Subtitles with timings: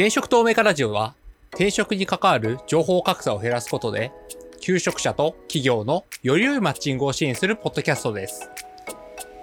[0.00, 1.14] 転職透明化ラジオは、
[1.50, 4.12] 転職に関わる情報格差を減らすことで、
[4.58, 8.48] 求職者と企業のより良いマッチングを支援するポッドキャストです。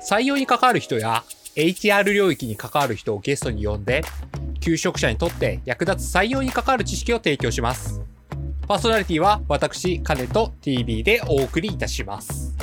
[0.01, 1.23] 採用に関わる人や
[1.55, 4.01] HR 領域に関わる人をゲストに呼んで、
[4.59, 8.01] 求職者にとって役立つ採用に関わる知識を提供します。
[8.67, 12.55] パーソナリティは私、カネと TV でお送りいたします。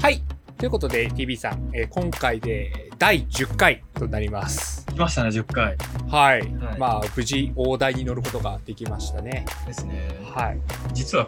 [0.00, 0.20] はい。
[0.58, 4.81] ということで TV さん、えー今回で第10回となります。
[4.94, 5.76] 来ましたね、10回。
[6.10, 6.40] はい。
[6.40, 9.44] はいまあ、無事大台に乗ることができましたね。
[9.66, 10.08] ですね。
[10.34, 10.58] はい。
[10.92, 11.26] 実は、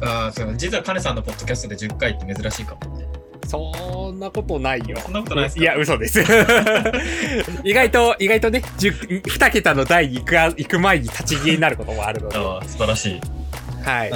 [0.00, 3.06] あーそう実はカネさんのポッドキャストで10回って珍しいかもね。
[3.46, 4.96] そんなことないよ。
[4.98, 5.62] そんなことないですか？
[5.62, 6.20] いや、嘘です。
[7.64, 12.68] 意外と、意外とね、10 2桁の台に行く行く前に立ち消えになることもあるので。
[12.68, 13.16] 素晴らしい。
[13.16, 13.20] い。
[13.84, 14.12] はい。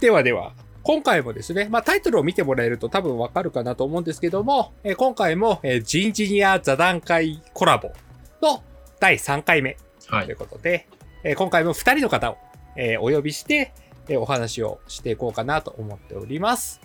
[0.00, 0.52] ではでは、
[0.88, 7.92] 今回もですね、まあタイトルを見てもらえると多分わかるかなと思うんですけども、えー今回も、えー人事ニア座談会コラボ
[8.40, 8.62] の
[8.98, 10.24] 第3回目はい。
[10.24, 10.88] ということで、
[11.24, 12.38] えー今回も2人の方を、
[12.74, 13.74] えーお呼びして、
[14.08, 16.80] えーお話をしていこうかなと思っております。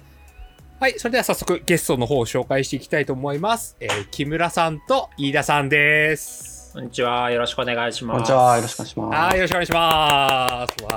[0.82, 3.78] はい、それでは早速ゲストの方を紹介していきたいと思います。
[3.80, 6.74] えー木村さんと飯田さんです。
[6.74, 7.32] こんにちは。
[7.32, 8.18] よろしくお願いします。
[8.18, 9.16] こんにちは、よろしくお願いします。
[9.16, 10.84] はい、よろしくお願いします。
[10.84, 10.90] わ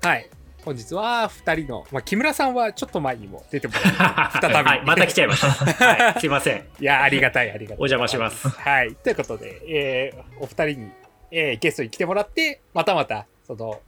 [0.00, 0.30] ーはい。
[0.64, 4.54] 本日は2人の、まあ、木村さんはちょっと前にも出てもらって、 再び。
[4.68, 5.48] はい、また来ちゃいました。
[5.50, 6.64] はい、すいません。
[6.80, 7.76] いや、ありがたい、ありがたい。
[7.78, 8.94] お邪魔しますはい。
[8.94, 10.90] ということで、えーお二人に、
[11.30, 13.80] えーゲストに来てもらって、またまた、その、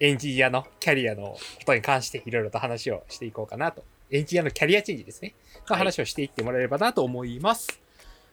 [0.00, 3.84] エンジニアのキャリアのことに関していろいろと話をしていこうかなと。
[4.10, 5.34] エンジニアのキャリアチェンジですね。
[5.68, 7.80] のはい話をしていってもらえればなと思います。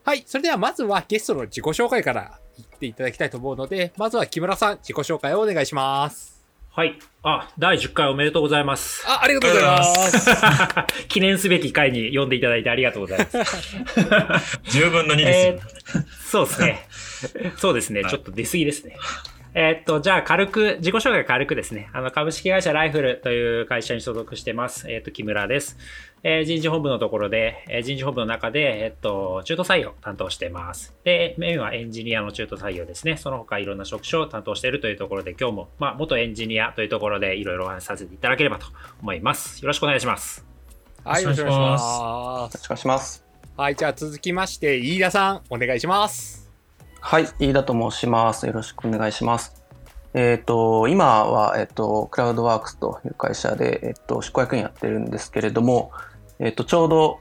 [0.04, 0.24] はい。
[0.26, 6.31] それではまずはゲストの自己紹介から言っていただきたいと思うので、まずは木村さん、自己紹介をお願いします。
[6.74, 6.98] はい。
[7.22, 9.04] あ、第10回おめでとうございます。
[9.06, 10.30] あ、ありがとうございます。
[11.10, 14.58] 記念すべき回に呼んでいただいてありがとうございます。
[14.80, 16.02] 10分の2えですよ。
[16.02, 16.88] ーそうですね。
[17.58, 18.04] そうですね。
[18.04, 18.96] はいちょっと出過ぎですね。
[19.54, 21.90] えーっと、じゃあ軽く、自己紹介軽くですね。
[21.92, 24.90] あの、株式会社ライフルという会社に所属してます。
[24.90, 25.78] えーっと、木村です。
[26.24, 30.94] えー人事本部のところで、えー人事本部の中で、えーっと、中途採用を担当してます。
[31.04, 33.18] で、メインはエンジニアの中途採用ですね。
[33.18, 38.68] その他いろんな職種を担当しているというところで、今日も、まあ、元エンジニアというところでいろいろお話しさせていただければと
[39.02, 39.62] 思います。
[39.64, 40.46] よろしくお願いします。
[41.04, 41.84] はい、よろしくお願いします。
[41.84, 43.26] よろしくお願いします。
[43.58, 46.52] はい、じゃあ続きまして、飯田さん、お願いします。
[47.00, 48.46] はい、飯田と申します。
[48.46, 49.62] よろしくお願いします。
[50.14, 55.92] えっ、と、今は、えっ、と、クラウドワークスという会社で、えっ、と、執行役員やってるんですけれども、
[56.42, 57.20] えっ、と、ちょうど、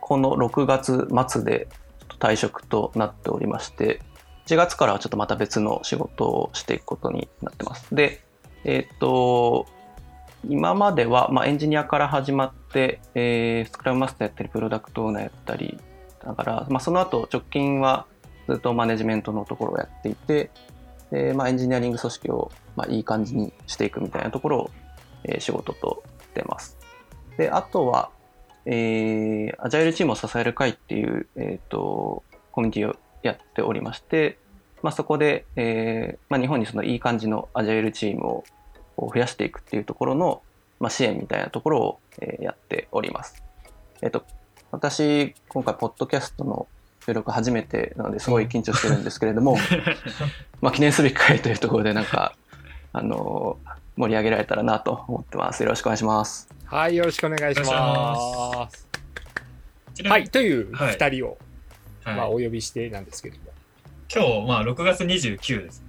[0.00, 1.68] この6月末で
[2.20, 4.00] 退職となっておりまして、
[4.46, 7.92] 1月からはちょっとまた別の仕事をしていくことになってます。
[7.92, 8.22] で、
[8.62, 9.66] えっ、と、
[10.48, 15.76] 今までは、まあ、エンジニアから始まって、えースクラムマスターやったり、プロダクトオーナーやったり、
[16.24, 18.06] だから、まあ、その後、直近は
[18.48, 20.50] ずっとマネジメントのところをやっていて、
[21.10, 24.70] でまあ、エンジニアリング組織を、まあ、いい感じにしていくみたいなところを、
[25.24, 26.78] えー仕事としてます。
[27.36, 28.10] で、あとは、
[28.66, 34.38] えーアジャイルチームを支える会っていう、えっ、と、コミュニティをやっておりまして、
[34.82, 38.44] まあ、そこで、えーまあ、日本にそのいい感じのアジャイルチームを
[38.98, 40.42] 増やしていくっていうところの、
[40.80, 43.42] まあ、支援みたいなところを、えーやっております。
[44.02, 44.24] えっ、と、
[44.72, 46.66] 私、今回、ポッドキャストの
[47.04, 49.56] 収録初めてなのですごい緊張してるんですけれども、
[50.60, 52.34] まあ、記念すべき回というところで、なんか、
[52.92, 55.62] あのー盛り上げられたらなと思ってます。
[55.62, 56.48] よろしくお願いします。
[56.66, 58.86] はい、よろしくお願いします。
[60.04, 61.38] はい、というはい二人を、
[62.04, 63.42] はいまあ、お呼びしてなんですけども。
[64.14, 65.82] 今日、まあ、6月29です。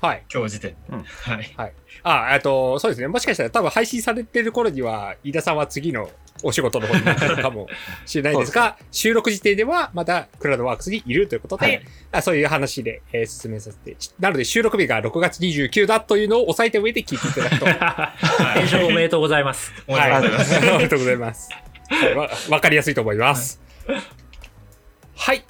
[0.00, 0.24] はい。
[0.32, 0.76] 今日時点で。
[0.90, 1.72] うんはい。
[2.02, 3.08] あ、あと、そうですね。
[3.08, 6.08] もしかしたら多分配信されてる頃には、飯田さんは次の
[6.42, 7.66] お仕事の方になってるかも
[8.06, 13.96] しれないですが、 収録時点ではまだクラウドワークスにいるということで、はいあそういう話で、えー進めさせて。
[14.18, 17.66] なので収録日が6月29だというのを押さえた上で聞いていただくと。
[18.54, 19.72] 転職おめでとうございます。
[19.86, 20.54] おめでとうございます。
[20.54, 20.74] はい。
[20.74, 21.50] おめでとうございます。
[21.90, 23.60] はいわわかりやすいと思います。
[25.16, 25.44] はい。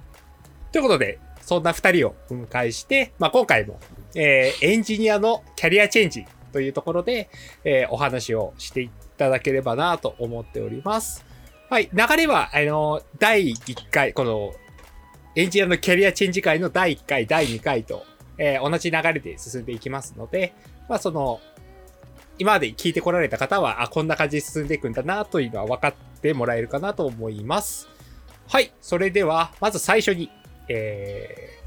[0.73, 3.79] ということで、そんな二人をお迎えして、まあ、今回も、
[4.15, 7.29] えーエンジニアのキャリアチェンジというところで、
[7.65, 11.27] えーお話をしていただければなと思っております。
[11.69, 11.91] はい。
[11.93, 14.55] 流れは、あの、第1回、この、
[15.37, 18.05] エンジニアのキャリアチェンジ会の第1回、第2回と、
[18.39, 20.55] えー同じ流れで進んでいきますので、
[20.89, 21.41] まあ、その、
[22.39, 27.89] 今まで聞いてこられた方は、あ、こんな感じで進んでいくんだなというのは分かってもらえるかなと思います。
[28.47, 28.73] はい。
[28.81, 30.31] それでは、まず最初に、
[30.69, 31.59] え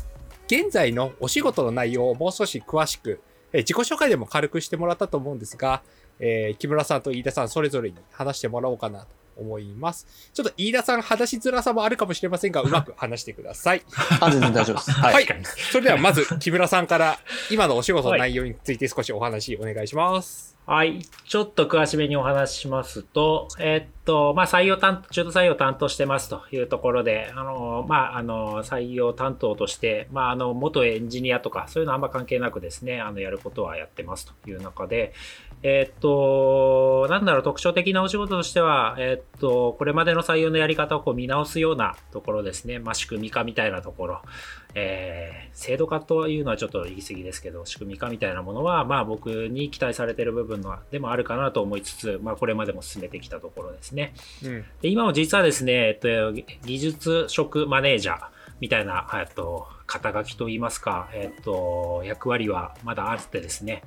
[0.47, 3.21] ー、現在のお仕事の内容をもう少し詳しく、
[3.54, 5.83] えー自己紹介でも軽くしてもらったと思うんですが、
[6.21, 9.07] えー木村さんと飯田さんそれぞれに話してもらおうかなと
[9.38, 10.07] 思います。
[10.33, 13.83] ちょっと飯田さん話しづらさもあるかもしれませんが、うまく話してください。
[14.21, 14.91] あ、全然大丈夫です。
[14.91, 15.07] は。
[15.12, 15.27] はいい。
[15.71, 17.19] それではまず木村さんから
[17.50, 20.56] 今のお仕事の内容について少しお話お願いします。
[20.60, 20.60] はい。
[20.67, 35.13] はいちょっと詳しめにお話ししますと、えっと、まあ、採用担当中途採用担当してますというところで、あの、まあ、あの、採用担当として、まあ、あの、元エンジニアとか、そういうのあんま関係なくですね、あの、やることはやってますという中で、
[35.63, 42.79] えっと、なんだろう、特徴的なお仕事としては、えっと、これまでの採用のやり方をこう見直すようなところですね。
[42.79, 44.21] まあ、仕組み化みたいなところ。
[44.75, 54.13] えー制度化というのはちょっと言い過ぎですけど、仕組み化みたいなものは、まあ僕に期待されている部分のでもあるかなと思いつつ、まあこれまでも進めてきたところですね。
[54.44, 54.65] うん。
[54.81, 56.33] で今も実はですね、えっと、
[56.65, 58.27] 技術職マネージャー
[58.59, 63.83] みたいな、えっと、肩書きといいますか、えっと、役割はまだあってですね、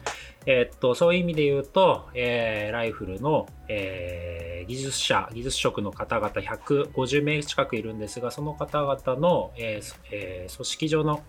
[0.47, 11.23] えっと、そういう意味で言うと、えーライフルの、えー技術者、技術職の方々150名近くいるんですが、その方々の、えーえー組織上の、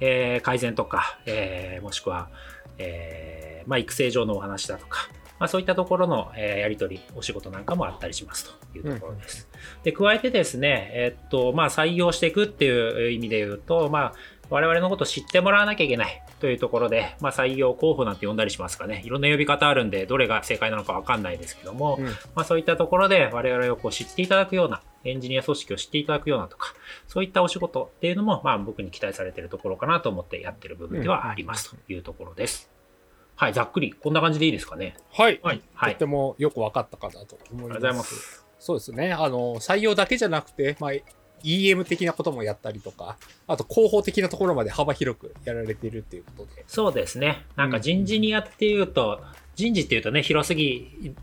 [0.00, 2.30] えー改善とか、えーもしくは、
[2.78, 5.08] えーまあ、育成上のお話だとか、
[5.38, 9.48] まあ、そういったところの、えーやり取り、お仕事なんかもあったりしますというところです。
[9.82, 14.14] で、加えてですね、えっと、まあ、採用していくっていう意味で言うと、まあ、
[14.50, 19.00] 我々のことを知ってもらわなきゃいけないというところで、まあ、採用候補なんて呼んだりしますかね。
[19.06, 22.12] いろんな呼び方あるんで、どれが正解なのかわかんないですけども、うんま
[22.42, 26.74] あ、そういったところで我々をこう知っていただくような、エンジニア組織を知っていただくようなとか、
[27.08, 32.70] そういったお仕事っていうのも、まあ、僕に期待されているところかなと思ってやってる部分ではありますというところです。
[33.36, 34.98] はい、ざっくり、こんな感じでいいですかね。
[35.12, 35.40] はい。
[35.42, 35.62] はい。
[35.72, 35.92] はい。
[35.92, 37.62] とってもよくわかったかなと思います。
[37.62, 38.44] ありがとうございます。
[38.58, 39.14] そうですね。
[39.14, 40.92] あの、採用だけじゃなくて、まあ、
[41.44, 46.64] EM 的なこともやったりとか、あと広報的なところまで幅広くやられているっていうことで。
[46.66, 47.44] そうですね。
[47.56, 49.20] なんか人事にやっていうと、
[49.54, 51.14] 人事っていうとね、広すぎ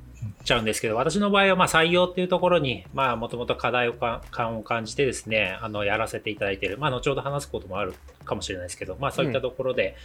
[0.44, 6.78] ちゃうんですけど、私の場合はまあ採用っていうところに、まあもともと課題をか感を感じてですね、あの、やらせていただいている。
[6.78, 9.96] まあ後ほど話すこともあるかもしれないですけど、まあそういったところで、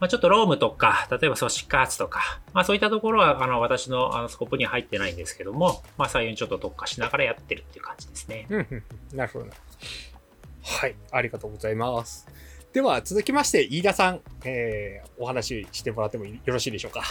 [0.00, 8.46] まあちょっとロームとか、例えば組織開発とか、まあそういったところは、あの、私のあのスコープには入ってないんですけども、まあ採用にちょっと特化しながらやってるっていう感じですね。
[8.48, 9.46] うんうんうんなるほど。
[9.46, 10.94] なるほどはい。
[11.10, 12.28] ありがとうございます。
[12.72, 17.02] では、続きまして、飯田さん、えー、お話ししてもらってもよろしいでしょうか？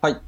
[0.00, 0.20] はい。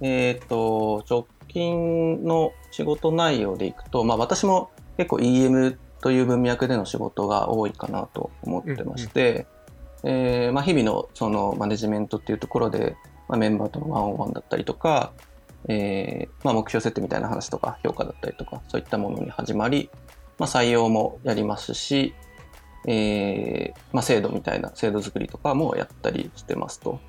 [0.00, 9.46] えっ、と、直近の仕事内容でいくと、まあ私も結構 EM という文脈での仕事が多いかなと思ってまして、
[10.04, 12.96] えーまあ日々のそのマネジメントっていうところで、
[13.28, 15.12] まあ、メンバーとのワンオンワンだったりとか、
[15.68, 19.90] えーまあ目標設定みたいな話とか評価だったりとか、そういったものに始まり、
[20.38, 22.14] まあ採用もやりますし、
[22.86, 27.00] えーまあ制度みたいな制度作りとかもやったりしてますと。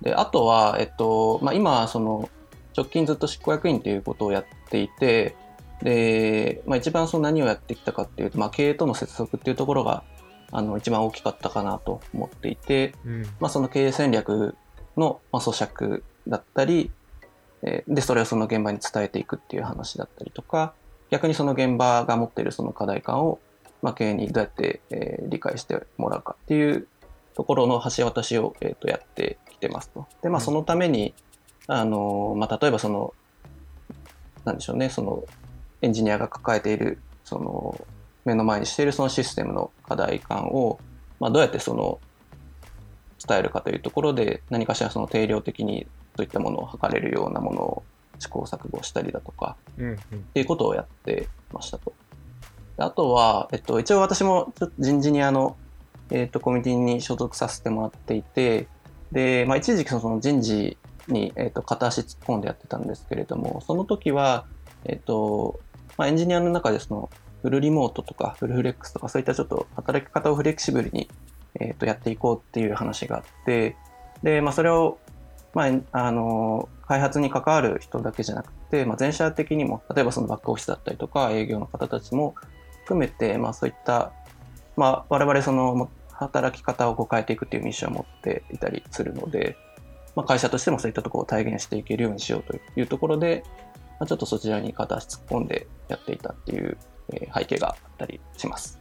[0.00, 2.30] で、あとは、えっと、まあ、今、その、
[2.74, 5.36] 直近ずっと執行役員ということをやっていて、
[5.82, 10.02] で、まあ、一番その何をやってきたかっていうと、まあ、経営との接続っていうところが、
[10.52, 13.22] あの、一番大きかったかなと思っていて、うん。
[13.40, 14.56] まあ、その経営戦略
[14.96, 16.90] の、まあ、咀嚼だったり、
[17.62, 20.74] えーで、それをその現場に伝えていくっていう話だったりとか、
[21.10, 23.38] 逆にその現場が持っているその課題感を、
[23.82, 26.86] まあ、経営にどうやって、えー理解してもらうかっていう
[27.34, 30.06] ところの橋渡しを、えーとやってきてますと。
[30.22, 31.14] で、まあ、うんそのために、
[31.66, 33.14] あのーまあ、例えばその、
[34.44, 35.24] なんでしょうね、その、
[35.82, 37.86] エンジニアが抱えている、その、
[38.24, 40.78] 目の前にしているそのシステムの課題感を、
[41.18, 42.00] まあ、どうやってその、
[43.26, 45.86] 伝えるかというところで、何かしらその定量的に
[46.16, 47.82] そういったものを測れるようなものを
[48.18, 49.86] 試行錯誤したりだとか、うん。
[49.86, 49.94] うん。
[49.94, 49.98] っ
[50.32, 51.92] ていうことをやってましたと。
[52.76, 55.56] であとは、えっと、一応私も人事ニアの、
[56.10, 58.68] えっと、コミュニティに所属させてもらっていて、
[59.12, 64.46] で、まあ、一時期その人事に、えっと、片足突っ込んでやってたんですけれども、その時は、
[64.84, 65.60] えっと、
[65.98, 67.10] まあ、エンジニアの中でその、
[67.42, 71.08] フルリモートとかフルフレックスとかそういったちょっと働き方をフレキシブルに、
[71.58, 73.76] えっと、やっていこうっていう話があって、
[74.22, 74.98] で、まあ、それを、
[75.54, 82.34] まあ、あの、開発に関わる人だけじゃなくて、まあ、全社的にも、例えばそのバックオフィスだったりとか、営業の方たちも
[82.82, 84.12] 含めて、まあ、そういった、
[84.76, 85.88] まあ、我々その、
[86.26, 89.56] 働き方をこう変えていくっていうミッションを持っていたりするので、
[90.14, 93.42] まあ、会社としてもそういったところを体現していけるようにしようというところで、
[93.98, 96.76] まあ、ちょっとそちらに片足突っ込んでやっていたっていう、
[97.12, 98.78] えー背景があったりします。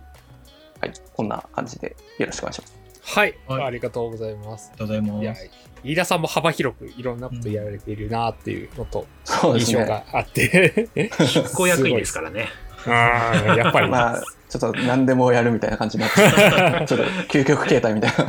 [0.81, 2.79] はい、こんな感じでよろしくお願いします。
[3.03, 3.37] はい。
[3.47, 4.71] はいありがとうございます。
[4.73, 5.49] ありがとうございます。、
[5.83, 9.07] 飯田さんも幅広くいろんなことやられているなっていうのと。
[9.57, 10.89] 印象があって。
[11.25, 12.47] 執行役員ですからね。
[12.85, 13.53] ら。
[13.53, 13.89] うん、やっぱり。
[13.89, 18.25] まあ、ちょっと何でもやるみたいな感じになって、 ちょっと究極形態みたいな。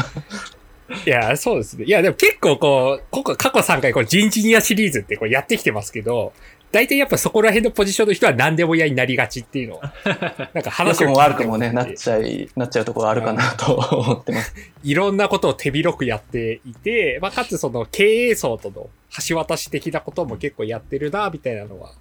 [1.07, 1.85] いや、そうですね。
[1.85, 6.33] いや、でも結構こう、ここ過去3回こう人事ニアシリーズってこうやってきてますけど、
[6.73, 9.93] 大体やっぱそこら辺のポジションの人は何でも嫌になりがちっていうのは、
[10.55, 14.55] なんか良話も悪くもね、なっちゃい、なっちゃうところあるかなと思ってます。
[14.85, 18.89] いろんなことを手広くやっていて、まあ、かつその経営層との
[19.29, 21.93] 橋渡し的なことも結構やってるな、みたいなのは、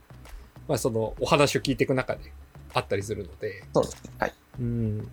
[0.67, 2.31] まあ、そのお話を聞いていく中で
[2.73, 4.11] あったりするので、そうですね。
[4.19, 4.33] はい。
[4.59, 5.09] うん。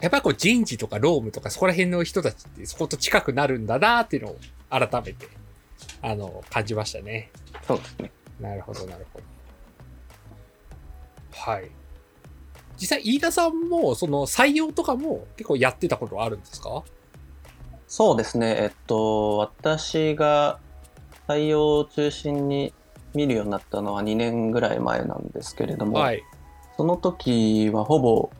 [0.00, 4.38] やっぱりこう人事とか労務とかそこら辺の人たちってそこと近くなるんだなっていうのを
[4.70, 5.28] 改めて、
[6.00, 7.30] あの、感じましたね。
[7.66, 8.12] そうですね。
[8.42, 9.24] なるほど、なるほど。
[11.32, 11.70] はい。
[12.76, 16.82] 実際、飯田さんも、その採用とかも結構やってたことあるんですか？
[17.86, 18.56] そうですね。
[18.58, 20.58] えっと、私が
[21.28, 22.72] 採用を中心に
[23.14, 26.22] 見るようになったのは2年ぐらい前なんですけれども、はい。
[26.76, 28.30] その時はほぼ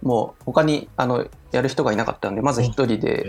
[0.00, 3.24] もう他にあのやる人がいなかったんでまず一人えで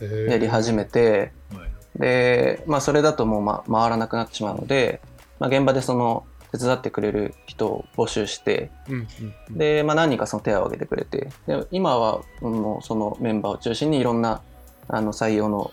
[0.00, 5.00] ーやり始めてはいで、まあ、それだともう、ま、回らなくなってしまうので、
[5.38, 9.06] まあ、現場でその手伝ってくれる人を募集してうんうん
[9.50, 9.58] うん。
[9.58, 14.42] で、まあ、何人かその手を挙げてくれてで今はもうそのメンバーを中心にいろんな
[14.88, 15.72] あの採用の、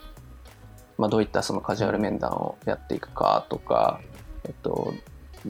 [0.98, 4.02] まあ、どういったそのカジュアル面談をやっていくかとか、
[4.46, 4.94] えっと、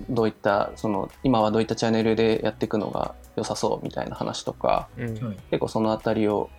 [0.10, 6.50] どういったその今はどういったチャンネルでやっていくのが良さそうみたいな話とかうんはい結構そのあたりを、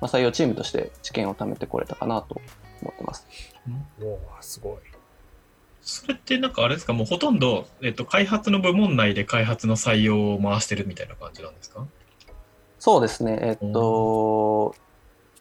[0.00, 2.40] まあ、採用チームとして知見を貯めてこれたかなと
[2.82, 3.26] 思ってます。
[4.00, 4.91] おーすごい。
[5.82, 6.92] それってなんかあれですか？
[6.92, 11.86] もうほとんど、えっと、開発の部門内で開発の採用を回してるみたいな感じなんですか？
[12.78, 14.74] そうですね、えっと、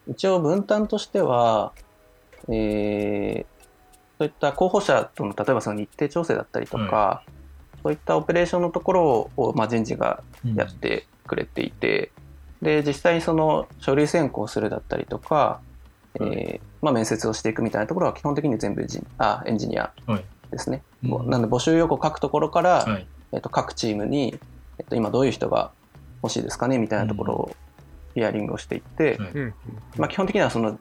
[0.07, 1.73] 一応分担としては、
[2.49, 3.51] えー
[4.17, 7.23] そういった候補者との例えばその日程調整だったりとか、
[7.81, 10.21] そういったオペレーションのところを、まあ、人事が
[10.53, 12.11] やってくれていて、
[12.61, 15.59] で実際にその書類選考するだったりとか、
[16.15, 23.07] えーまあ、面接をしていくみたいなところは基本的に全部人あエンジニアはいですね、うんもうなので募集要項を書くところから、はい。
[23.31, 24.37] えっと、各チームに、
[24.77, 25.71] えっと、今どういう人が
[26.21, 27.55] 欲しいですかねみたいなところを
[28.13, 29.17] ヒアリングをしていって、
[29.97, 30.77] まあ、基本的にはその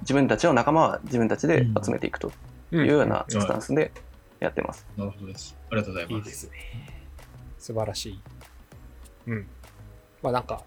[0.00, 2.32] 自分たちの仲間は自分たちで集めていくと
[2.72, 3.92] うんいうようなスタンスで
[4.40, 4.86] やってます。
[4.96, 5.56] なるほどです。
[5.70, 6.14] ありがとうございます。
[6.14, 6.52] いいですね。
[7.58, 8.20] 素晴らしい。
[9.26, 9.46] うん。
[10.22, 10.62] まあなんか、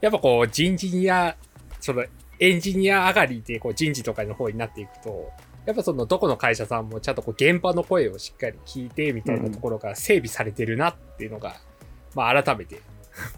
[0.00, 1.36] やっぱこう人事ニア、
[1.80, 2.04] その
[2.40, 5.30] エンジニア上がりでこう人事とかの方になっていくと、
[5.66, 11.56] やっぱそのどこの会社さんもちゃんとこう現場の声をしっかり聞いてみたいなところが整備されてるなっていうのが、
[12.14, 12.80] まあ改めて、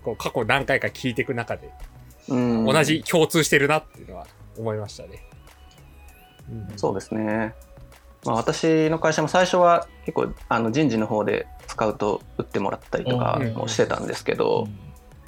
[0.03, 1.71] こう過去何回か聞いていく中で、
[2.29, 2.65] うん。
[2.65, 5.27] 同じ共通してるなっていうのは思いましたね。
[6.51, 6.79] うん。
[6.79, 7.55] そうですね。
[8.25, 13.55] まあ、私の会社も最初は結構あの人事の方でスカウト打ってもらったりとかうん。
[13.55, 14.69] もしてたんですけど、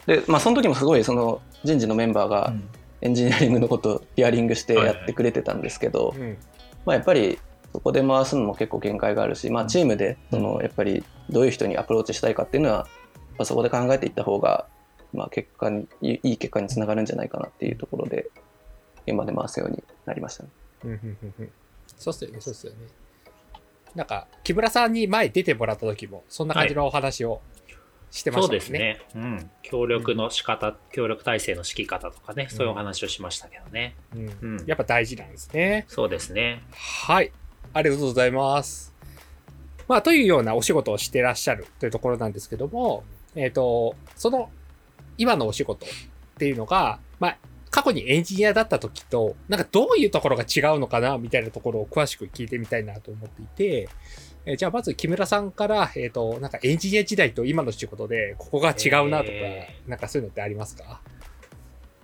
[0.07, 2.52] でまあ、その時もすごいその人事のメンバーが
[3.05, 6.39] エンジニアリングのことをヒアリングしてやってくれてたんですけど、うん
[6.87, 7.39] まあ、やっぱり
[7.73, 12.89] そこで回すのも結構限界があるし、まあ、チームでそのやっぱりどういう人にアプローチしたいかっていうのは、
[13.37, 14.67] まあ、そこで考えていった方が、
[15.13, 18.31] まあ、結果にいいいい結果につながるんじゃないかなっていうところで
[19.07, 20.49] 現場で回すようになりましたね。
[21.99, 22.79] そうっすよね、そうっすよね。
[23.95, 27.41] なんか、木村さんに前出てもらった時も、そんな感じのお話を
[28.14, 28.61] してましたね。
[28.61, 29.00] そうですね。
[29.16, 29.50] うん。
[29.62, 33.97] 協力の仕方、協力体制の敷き方とかね、そういうお話をしましたけどね。
[34.14, 35.85] うんうんやっぱ大事なんですね。
[35.88, 36.62] そうですね。
[36.73, 37.33] はい。
[37.73, 38.94] ありがとうございます。
[39.88, 43.02] まあ、というようなお仕事をしてらっしゃるというところなんですけども、
[43.35, 44.49] えっ、と、その、
[45.18, 45.88] 今のお仕事っ
[46.38, 47.38] ていうのが、まあ、
[47.71, 53.88] 過去にエンジニアだった時と、なんかどういうところが違うのかな、みたいなところを詳しく聞いてみたいなと思っていて、
[54.47, 61.01] えーじゃあまず木村さんから、えっ、と、なんかエンジニア時代と今の仕事で、ここが違うなとか、えなんかそういうのってありますか？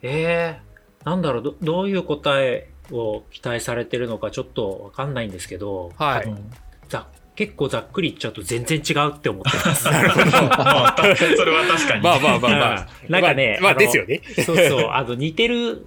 [0.03, 6.51] えー、なんだろうど、どういう答えを期待されてるのかちょっとわかんないんですけど、はいうん
[6.89, 7.07] ざ
[7.37, 9.87] 結構ざっくり言っちゃうと全然違うって思ってます。
[9.91, 10.27] なるほど。
[10.31, 12.03] まあ、たそれは確かに。
[12.03, 12.89] まあまあまあまあ。
[13.05, 14.21] うんなんかねまあ、まあですよね。
[14.45, 15.87] そうそう、あの、似てる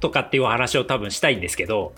[0.00, 1.94] とかっていうお話を多分したいんですけど、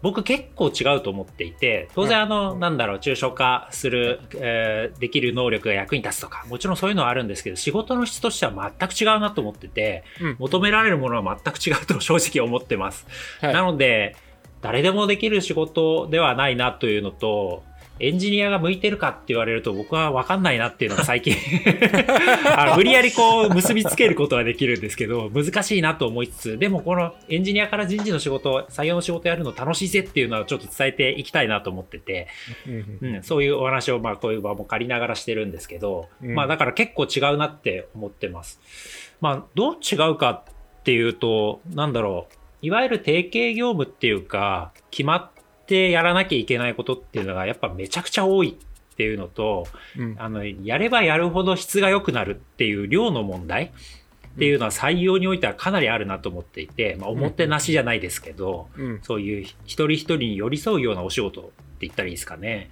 [0.00, 10.36] 僕結構違うと思っていて、当然あの、なんだろう、抽象化する、えーできる能力が役に立つとか、もちろんそういうのはあるんですけど、仕事の質としては全く違うなと思ってて、うん。
[10.38, 13.06] 求められるものは全く違うと正直思ってます。
[13.40, 13.52] はい。
[13.52, 14.16] なので、
[14.60, 17.62] 誰でもできる仕事ではないなというのと、
[18.00, 21.34] エンジニアが向いてるかって言われると僕は分かんないなっていうのが最近。
[22.56, 32.28] あの無理やりこう結びつけることはできるんですけど難しいなと思いつつでもこのエンジニアから人事の仕事採用の仕事やるの楽しいぜっていうのはちょっと伝えていきたいなと思ってて、
[32.66, 36.34] うんうん、そういうお話をまあこういう場も借りながらしてるんですけど、うん。
[36.34, 38.60] まあだから結構違うなって思ってます。
[39.20, 40.44] まあどう違うか
[40.80, 45.30] っていうとなんだろういわゆる定型業務っていうか決まっ
[45.68, 62.70] てやらなきゃいけないことっていうのがやっぱめちゃくちゃ多いっていうのと、うんあの、やればやるほど質が良くなるっていう量の問題っていうのは採用においてはかなりあるなと思っていて、まあ、おもてなしじゃないですけど、うんそういう一人一人に寄り添うようなお仕事って言ったらいいですかね。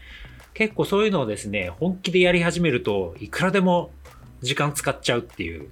[0.54, 3.90] 結構そういうのをですね、本気でやり始めると、いくらでも
[4.40, 5.68] 時間使っちゃうっていう。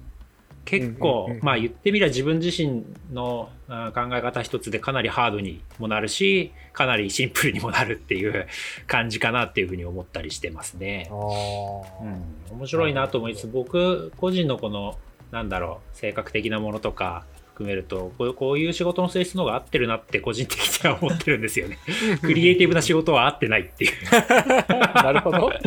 [0.65, 8.47] 結構、まあ言ってみれば自分自身の考え方一つでかなりハードにもなるし、かなりシンプルにもなるっていう
[8.87, 14.97] 感じかなっていうふうに思ったりしてますねうん、面白いなと思いつつ、僕個人のこの、
[15.31, 21.77] なんだろう、性格的なものとか含めると、こうこういう仕事の性質の方が合ってるなって個人的には思ってるんですよね。
[22.21, 23.91] クリエイティブな仕事は合ってないっていう。
[24.95, 25.51] なるほど。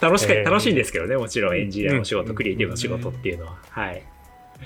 [0.00, 3.58] 楽しか、えー楽しいんですけどね、もちろんエンジニアの仕事、うんクリエイティブの仕事っていうのは。
[3.70, 4.02] はい。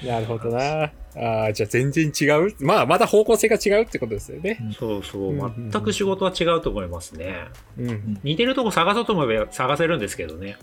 [0.04, 0.84] なるほどな。
[1.16, 2.54] ああ、じゃあ全然違う？
[2.60, 4.58] まあ、まだ方向性が違うってことですよね。
[4.78, 7.34] そうそううんうんうん、全く仕事は違うと思いますね。
[7.76, 8.20] うん。
[8.22, 10.56] 似てるとこ探そうと思えば探せるんですけどね。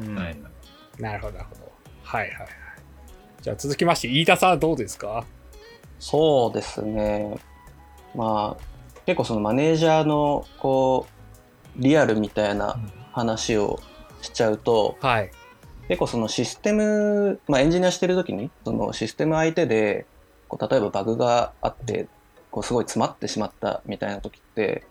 [0.00, 0.36] うんはい。
[0.98, 1.72] なるほど、なるほど。
[2.04, 2.48] はいはいはい。
[3.42, 5.24] じゃあ続きまして、飯田さんはどうですか？
[5.98, 7.36] そうですね。
[8.14, 8.62] まあ、
[9.06, 11.06] 結構そのマネージャーのこ
[11.76, 12.78] う、リアルみたいな
[13.12, 13.80] 話を
[14.22, 15.30] しちゃうと、はい。
[15.88, 20.06] 結構そのシステム、まあエンジニアしてる時に、そのシステム相手で、
[20.48, 22.06] こう例えばバグがあって、
[22.50, 24.84] こうすごい詰まってしまったみたいな時って、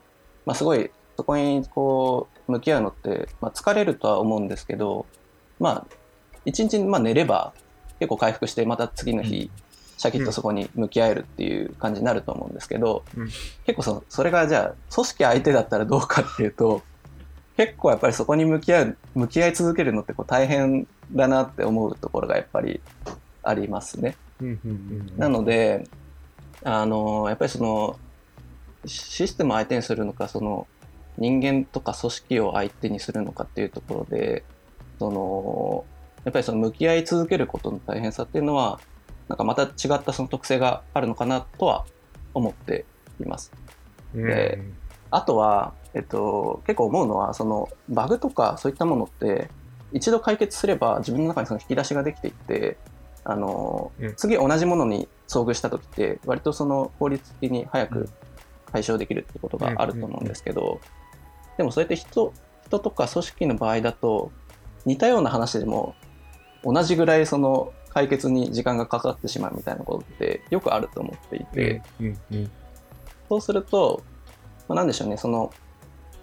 [0.45, 5.05] まあすごいそこにこう向き合うのって、まあ疲れるとは思うんですけど、
[5.59, 5.95] まあ
[6.45, 7.53] 一日まあ寝れば
[8.00, 9.50] 結構回復してまた次の日、
[9.98, 13.29] シャキッとそこに向き合えるっていう感じになると思うんですけど、うん
[13.65, 16.81] 結構そのそれがじゃあ組織相手だったらどうかっていうと
[17.60, 22.80] 結構やっぱりそこに向き合う向き合い続けるのってこう大変だなって思うところがやっぱり
[23.44, 24.16] ありますね。
[25.18, 25.86] なので
[26.63, 28.00] あのやっぱりその
[28.86, 30.68] システムを相手にするのかその
[31.18, 34.46] 人間とか組織を相手にするのかっていうところで
[34.98, 35.84] その
[36.24, 38.79] やっぱりその向き合い続けることの大変さっていうのは
[39.27, 41.83] なんかまた違ったその特性があるのかなとは
[42.33, 42.86] 思って
[43.20, 43.51] います。
[44.16, 44.60] うんで
[45.11, 49.50] あとは、えっと、結構思うのはそのバグとかそういったものって
[49.91, 52.77] 一度解決すれば自分の中にその引き出しができていって
[53.24, 54.15] あの、うん。
[54.15, 58.09] 次同じものに遭遇した時って割とその効率的に早く
[58.72, 60.79] 解消できるってことがあると思うんですけど、
[61.57, 62.33] でもそうやって人
[62.65, 64.31] 人とか組織の場合だと
[64.85, 65.95] 似たような話でも
[66.63, 71.81] 同じぐらいその解決に時間がかかってしまうみたいなことってよくあると思っていて、
[73.27, 74.03] そうすると、
[74.70, 75.51] まあ、なんでしょうね、その、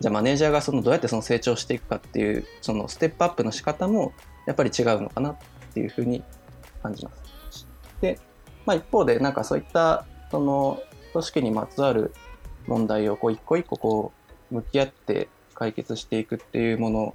[0.01, 4.13] じゃあマネージャーがそのどうやってその成長していくかっていう、そのステップアップの仕方も
[4.47, 5.37] やっぱり違うのかなっ
[5.75, 6.23] ていうふうに
[6.83, 7.11] 感じま
[7.51, 7.67] す。
[8.01, 8.19] で、
[8.65, 10.81] まあ一方でなんかそういった、その
[11.13, 12.13] 組織にまつわる
[12.67, 14.13] 問題をこう一個一個こ
[14.51, 17.15] う向き合って解決していくっていうもの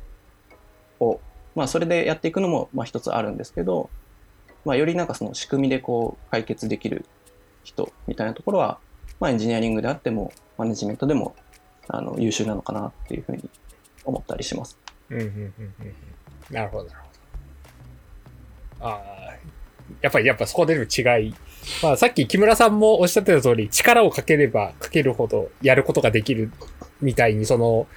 [1.00, 1.22] を、
[1.56, 3.89] まあそれでやっていくのもまあ一つあるんですけど、
[4.65, 7.06] まあよりなんかその仕組みでこう解決できる
[7.63, 8.80] 人みたいなところは、
[9.21, 11.36] まあ、エンジニアリングであっても、マネジメントでも
[11.88, 13.49] あの優秀なのかなっていうふうに
[14.03, 14.77] 思ったりします。
[15.10, 15.93] うんうんうんうんうん
[16.49, 17.05] なるほど、なるほ
[18.81, 18.88] ど。
[18.88, 19.36] ああ、
[20.01, 21.34] やっぱり、やっぱそこでの違い。
[21.84, 26.51] まあ、さっき木村さんもおっしゃってた通り、力をかければかけるほどやることができる
[26.99, 27.88] みたいに、その、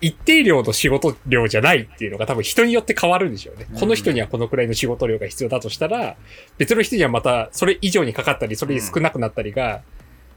[0.00, 3.66] 一定量の仕事量じゃないっていうのが多分人によって変わるんでしょうね。
[3.72, 6.16] うんこの人にはこのくらいの仕事量が必要だとしたら、
[6.58, 9.82] 別の人にはまたそれ以上にかかったり、それに少なくなったりが、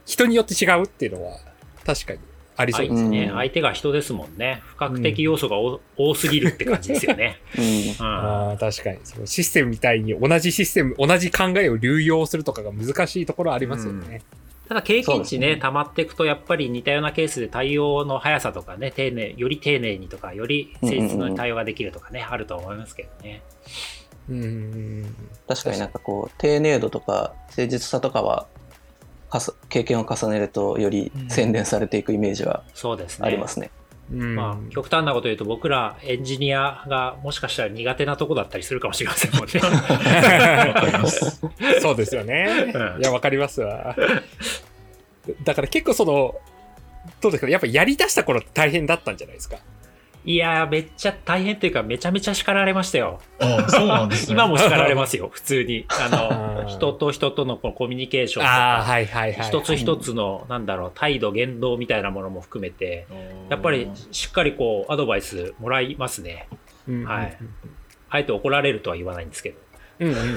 [0.08, 1.38] 人によって違うっていうのは
[1.86, 2.20] 確かに
[2.56, 3.04] ありそうですね。
[3.04, 4.62] 相手ねうん相手が人ですもんね。
[4.66, 7.40] 不確的要素が多多すぎるって感じですよね。
[7.56, 8.98] うんうんああ、確かに。
[9.04, 14.24] そのシステムみたいに同じシステム、同じ考えを流用するとかが難しいところはありますよね。
[14.68, 23.42] ただ経験値ね、ね溜まっていくと、やっぱり似たようなケースで対応の速さとかね、丁寧、より丁寧にとか、より誠実に対応ができるとかね、あると思いますけどね。
[24.30, 24.44] うん。
[24.44, 25.16] うん。
[25.48, 28.48] 確かになんかこう、丁寧度とか誠実さとかは、
[29.30, 33.28] かさ経験を重ねるとより洗練されていくイメージはそうですね。
[33.28, 33.72] ありますね。
[34.12, 34.36] うん。
[34.36, 39.60] まあ、極端なこと言うと、僕らエンジニアがもしかしたら苦手なとこだったりするかもしれませんもんね。
[39.60, 41.42] わかります。
[41.82, 42.98] そうですよねう。
[43.00, 43.96] んいや、わかりますわ。
[45.44, 46.36] だから結構その、
[47.22, 49.58] どうですかねやっぱやり出した頃大変だったんじゃないですか。
[50.28, 53.22] いやー、めっちゃ大変というか、めちゃめちゃ叱られましたよ。
[53.40, 54.34] ああ、そうなんですね。
[54.34, 55.86] 今も叱られますよ、 普通に。
[55.88, 56.10] あ
[56.64, 59.48] の、人と人とのこのコミュニケーションとか、はいはいはい。
[59.48, 63.08] 一つ一つの、なんだろう、態度、言動みたいなものも含めて、
[63.48, 66.50] やっぱりしっかりこう、アドバイスもらいますね。
[66.90, 67.38] うん、はい
[68.10, 69.58] あえて怒られるとは言わないんですけど。
[70.00, 70.22] うんうんうん。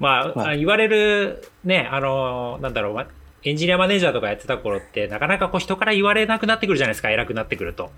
[0.00, 3.06] まあ、はい言われる、ね、あの、なんだろう、ま
[3.44, 7.90] エンジニアマネージャーとかやってた頃って、なかなかこう人から言われなくなってくるじゃないですか、偉くなってくると。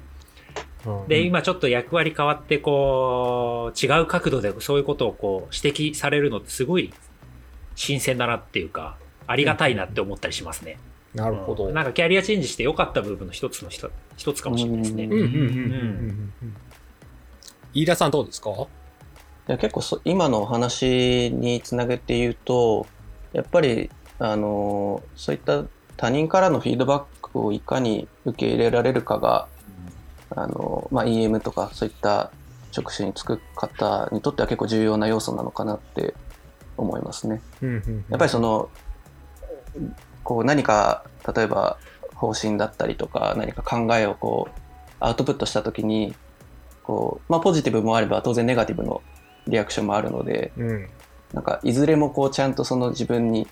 [0.86, 6.92] うんで、今ちょっと役割変わって、こう、違う角度でそういうことをこう指摘されるのってすごい
[7.74, 10.78] 新鮮だなっていうか、ありがたいなって思ったりしますね。
[11.14, 11.66] なるほど。
[11.66, 15.04] うんなんかキャリアチェンジして良かった部分の一つの一一つかもしれないですね。
[15.04, 16.56] うんうんうんうんうんうん。
[17.74, 18.50] 飯田さんどうですか？
[18.50, 22.86] いや結構そ今のお話につなげて言うと
[23.32, 25.64] やっぱりあのそういった
[25.96, 29.48] 他人からのフィードバックをいかに受け入れられるかが
[30.30, 32.30] あの、まあ、EM とかそういった
[32.70, 36.14] 職種に就く方にとっては結構重要な要素なのかなって
[36.76, 37.40] 思いますね。
[38.10, 38.68] やっぱりその
[40.22, 41.04] こう何か
[41.34, 41.78] 例えば
[42.14, 44.60] 方針だったりとか何か考えをこう
[45.00, 46.14] アウトプットした時に
[46.82, 49.02] こう、まあ、ポジティブもあれば当然ネガティブの
[49.46, 50.88] リアクションもあるのでうん
[51.32, 53.50] なんかいずれもこうちゃんとその自分にフ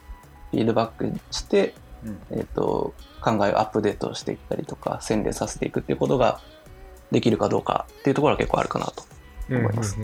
[0.52, 6.40] ィードバックして、うんえー、と考えをアップデートしていったりとか洗練させていくっていうことが
[7.10, 9.04] できるかどうかっていうところは結構あるかなと
[9.50, 9.96] 思います。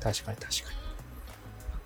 [0.00, 0.70] 確かに確か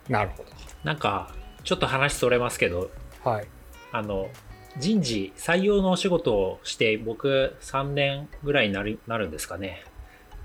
[0.07, 0.13] に。
[0.13, 0.45] なるほ
[0.83, 2.91] なんか、ちょっと話それますけど、
[3.23, 3.29] ど。
[3.29, 3.47] はい。
[3.91, 4.29] あの、
[4.77, 9.83] 人事、採用のお仕事をして、僕3年ぐらいになるなるんですかね。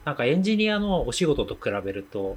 [0.04, 2.36] なんかエンジニアのお仕事と比べると、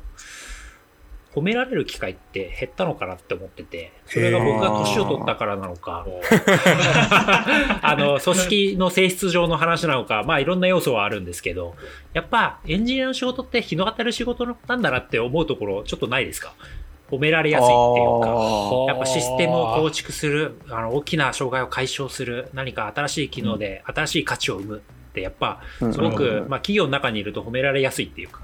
[1.33, 6.05] 褒められる機会って減ったのかなって思ってて、それが僕が年を取ったからなのか、
[7.81, 11.75] あの、組織の性質上の話なのか、まあいろんな要素はあるんですけど、
[12.13, 16.53] やっぱエンジニアの仕事って日の当たる仕事なんだなって思うところ、ちょっとないですか？
[17.09, 18.29] 褒められやすいっていうか。
[18.29, 28.39] あやっぱシステムを構築する、あの大きな障害を解消する、何か新しい機能で新しい価値を生むって、やっぱーすごく、まあ、企業の中にいると褒められやすいっていうか、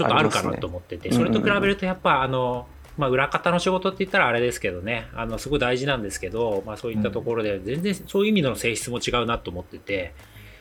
[0.00, 1.16] ちょっとあるかなと思ってて、ね。
[1.16, 10.14] それと比べるとやっぱ、あの、まあ、裏方の仕事って言ったらあれですけどね、あの、すごい大事なんですけど、まあ、そういったところで、全然そういう意味での性質も違うなと思ってて、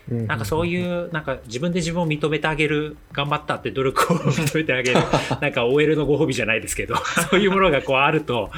[0.10, 5.00] なんかそういう、なんか自分で自分を認めてあげる、頑張ったって努力を 認めてあげる、
[5.40, 6.96] なんか OL のご褒美じゃないですけど、
[7.30, 8.50] そういうものがこうあると、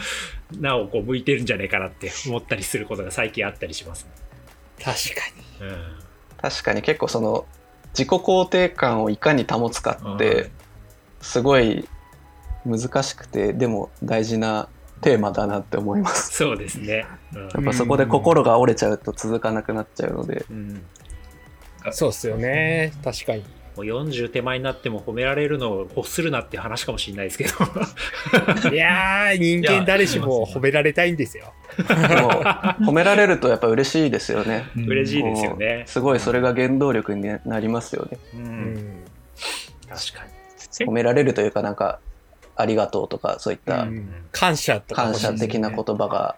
[0.60, 4.12] なおこう向いてるんじゃないかなって思ったりすることが最近あったりしますね。
[4.82, 5.70] 確かに。
[5.70, 5.78] うん。
[6.42, 7.46] 確かに結構その
[7.94, 10.50] 自己肯定感をいかに保つかっはいて
[11.22, 11.88] すごい
[12.66, 14.68] 難しくてでも大事な
[15.02, 16.36] テーマだなって思います。
[16.36, 17.06] そうですね。
[17.34, 20.82] う んやっぱそこで心が折れちゃうと続かなくなっちゃうので、うん。
[21.92, 22.94] そうっすよね。
[23.04, 23.44] 確かに。
[23.76, 27.52] もう40手前になっても褒められるのを欲するなって話かもしれないですけど。
[28.70, 31.54] いやー、人間誰しも褒められたいんですよ。
[31.78, 31.84] で
[32.22, 32.30] も
[32.90, 34.66] 褒められるとやっぱ嬉しいですよね。
[34.76, 35.84] 嬉しいですよね。
[35.88, 38.18] すごいそれが原動力になりますよね。
[38.36, 38.38] う。
[38.38, 39.04] うんん。
[39.90, 40.41] 確かに。
[40.88, 42.00] 褒められるというかなんか
[42.56, 44.10] ありがとうとかそういったうん。
[44.32, 46.36] 感謝とか感謝的な言葉が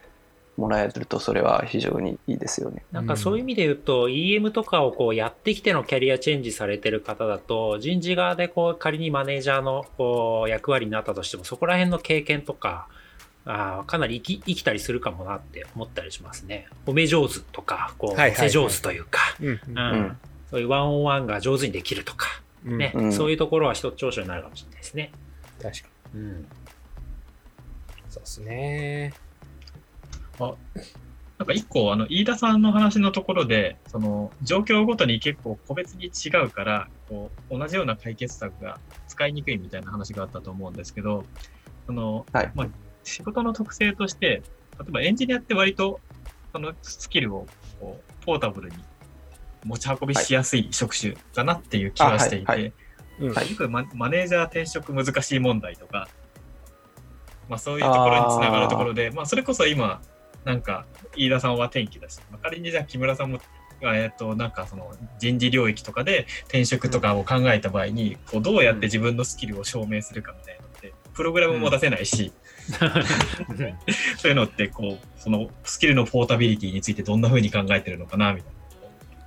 [0.58, 2.84] もらえるとそれは非常にいいですよね。
[2.92, 12.88] なんかそういう意味で言うと、EM とかをこうやってきてのキャリアチェンジされてる方だと、人事側でこう仮にマネージャーのこう役割になったとしても、そこら辺の経験とか、
[13.46, 16.68] あーかなり生き生きたりするかもなって思ったりしますね。
[16.86, 18.46] 褒め上手とか、こう、はいはいはい。
[18.46, 20.18] 見せ上手というか、うんうんん。
[20.52, 25.12] そういうワンオンワンが上手にできるとか、うんね、うんそういうところは一つ長所になるかもしれないですね。
[25.62, 26.20] 確かに。
[26.20, 26.48] うん。
[28.10, 29.14] そうですね。
[30.40, 41.26] なんか一個、あの、飯田さんの話のところで、その、状況ごとに結構個別に違うから、こう、同じような解決策が使いにくいみたいな話があったと思うんですけど、
[41.88, 42.68] その、はいまあ、
[43.04, 46.00] 仕事の特性として、例えばエンジニアって割と、
[46.52, 47.48] そのスキルを、
[47.80, 48.78] こう、ポータブルに
[49.64, 52.74] 持ち運びしやすい職種かなっていう気がしていて、
[53.20, 56.08] よくママネージャー転職難しい問題とか、
[57.50, 60.02] まあ、そういうところにつながるところで、まあ、それこそ今、
[60.46, 63.40] なんか、飯田さんは転機だし、まあ仮にじゃあ木村さんも、
[63.82, 72.32] えっと、なんかその人事領域とかで転職とかを考えた場合に、こうどうやって自分のスキルを証明するかみたいなのって、プログラムも出せないし、
[74.18, 78.53] そういうのって、こう、そのスキルのポータビリティについてどんな風に考えてるのかな、みたいな。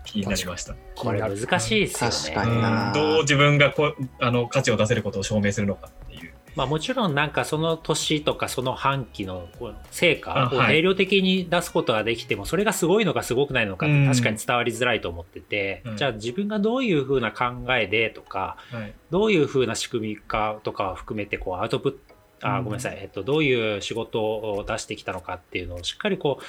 [0.06, 0.74] 気になりました。
[0.94, 2.16] これ難しいですよね。
[2.16, 2.86] 確かにな。
[2.86, 2.92] うん。
[2.94, 6.32] どう自分がこうあの価値を出せることを証明するのかっていう。
[6.54, 14.06] まあもちろんなんかその年とかその半期のこう成果を定量的に出すことができても、それがすごいのかすごくないのかってうん。
[14.06, 15.96] 確かに伝わりづらいと思ってて、うん。
[15.96, 18.94] じゃあ自分がどういうふうな考えでとか、はい。
[19.10, 21.92] どういうふうな仕組みかとかを含めてこうアウトプッ
[22.40, 22.64] ト、あうん。
[22.64, 26.44] ごめんなさい、えっと、どういう仕事を出してきたのかっていうのをしっかりこう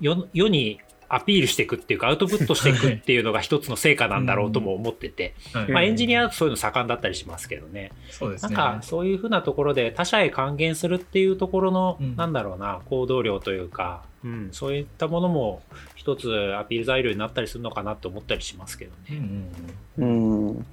[0.00, 0.80] 世世に
[1.14, 7.92] アピールしていくっていうか、アウトプットしていくっていうのが一つの成果なんだろうとも思ってて、はいまあエンジニアだとそういうの盛んだったりしますけどね。
[8.10, 8.54] そうですね。
[8.56, 15.62] なんかそういうふうなところで他者へ還元するっていうところの、うんなんだろうな、行動量というか、うん、そういったものも
[15.96, 19.52] 一つアピール材料になったりするのかなって思ったりしますけどうんね。
[19.98, 20.66] うんうん。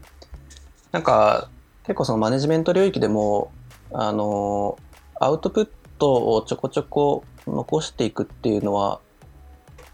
[0.94, 1.50] なんか、
[1.84, 3.52] 結構そのマネジメント領域でも、
[3.92, 4.78] あの、
[5.20, 9.02] アウトプットをちょこちょこ残していくっていうのは、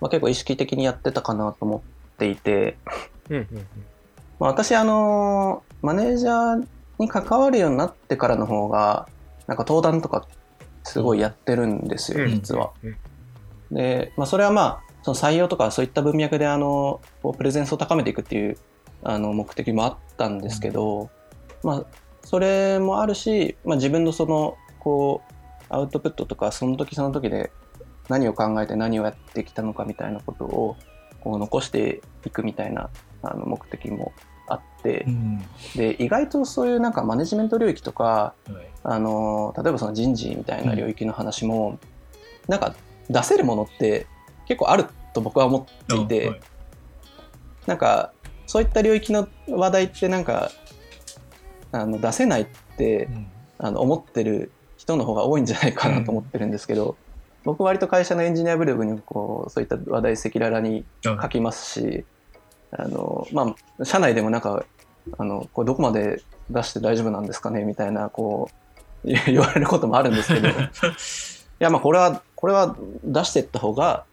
[0.01, 2.77] まあ、結構意識的にやってたかなと思っていて、
[3.29, 3.47] うんうん
[4.39, 6.67] まあ、私、あの、マネージャー
[6.99, 9.07] に関わるようになってからの方が、
[9.47, 10.27] なんか登壇とか
[10.83, 12.71] すごいやってるんですよ、うん実は。
[12.83, 12.95] うん。
[13.71, 16.99] で、まあ、それはまあ、その採用とかそういった文脈で、あの、
[17.37, 18.57] プレゼンスを高めていくっていう、
[19.03, 21.09] あの、目的もあったんですけど、
[21.63, 21.85] まあ、
[22.23, 25.33] それもあるし、まあ、自分のその、こう、
[25.69, 27.51] アウトプットとか、その時その時で
[28.09, 30.77] 何を考えて何をやってきたのかみたいなことを、
[31.21, 32.89] こう、残していくみたいな、
[33.21, 34.13] あの、目的も
[34.47, 35.05] あって。
[35.07, 35.45] う、ん。
[35.75, 38.69] で、意外とそういうなんかマネジメント領域とか、はい。
[38.87, 41.79] あの例えばその人事みたいな領域の話も、
[42.47, 42.75] なんか
[43.09, 44.05] 出せるものって
[44.47, 46.39] 結構あると僕は思っていて、はい。
[47.65, 48.11] なんか
[48.45, 50.51] そういった領域の話題ってなんか
[51.71, 53.27] あの出せないってうん。
[53.57, 56.97] あの思ってる人の方が多いんじゃないかなと思ってるんですけど、
[57.45, 62.03] 僕割と会社のエンジニアブログにこうそういった話題赤裸々に書きますし、
[62.71, 64.65] あのまあ社内でもなんか
[65.17, 68.49] あのこれどこまで出して大丈夫なんですかねみたいなこ
[69.05, 70.49] う 言われることもあるんですけど。
[70.51, 70.51] い
[71.59, 74.03] やまあこれはこれは出していった方が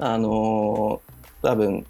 [0.00, 1.00] あの
[1.42, 1.86] 多分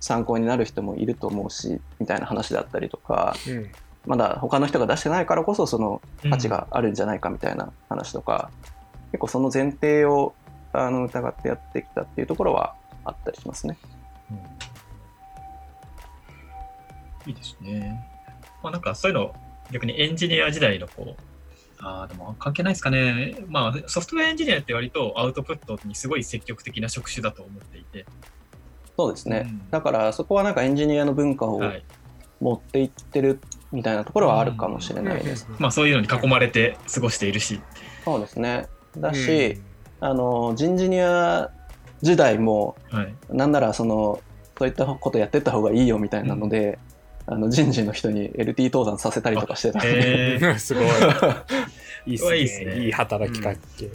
[0.00, 3.70] 参考になる人もいると思うしみたいな話だったりとかうん。
[4.06, 8.50] まだ他の人が出してないからこそその価値があるんじゃないかみたいな話とか、
[9.12, 10.34] 結構その前提を
[10.72, 13.78] あの疑ってやってきたっていうところはあったりしますね。
[14.30, 14.38] うん
[17.26, 18.00] いいですね。
[18.62, 19.34] まあなんかそういうの
[19.70, 21.22] 逆にエンジニア時代のこう、
[21.80, 23.36] ああ、でも関係ないですかね。
[23.48, 28.06] まあソフトウェアエンジニアって割とアウトプットにすごい積極的な職種だと思っていて。
[28.96, 31.84] そうですね、うんだからそこはなんかエンジニアの文化をはい。
[32.40, 33.40] 持っていってる
[33.72, 35.48] みたいなところはあるかもしれないです。
[35.58, 37.60] まあそういうのに囲まれて過ごしているし。
[38.04, 39.60] そうですねだし、
[40.00, 41.50] あの人事ニア
[42.02, 43.14] 時代もはい。
[43.30, 44.20] なんならその
[44.58, 46.78] そういったことやってった方がいいよみたいなので、
[47.26, 50.84] あの人事の人に LT 登山させたりとかしてたんで、えー、 すごい。
[52.06, 52.36] いいっすね。
[52.38, 53.90] いいっすねいい働きかけ。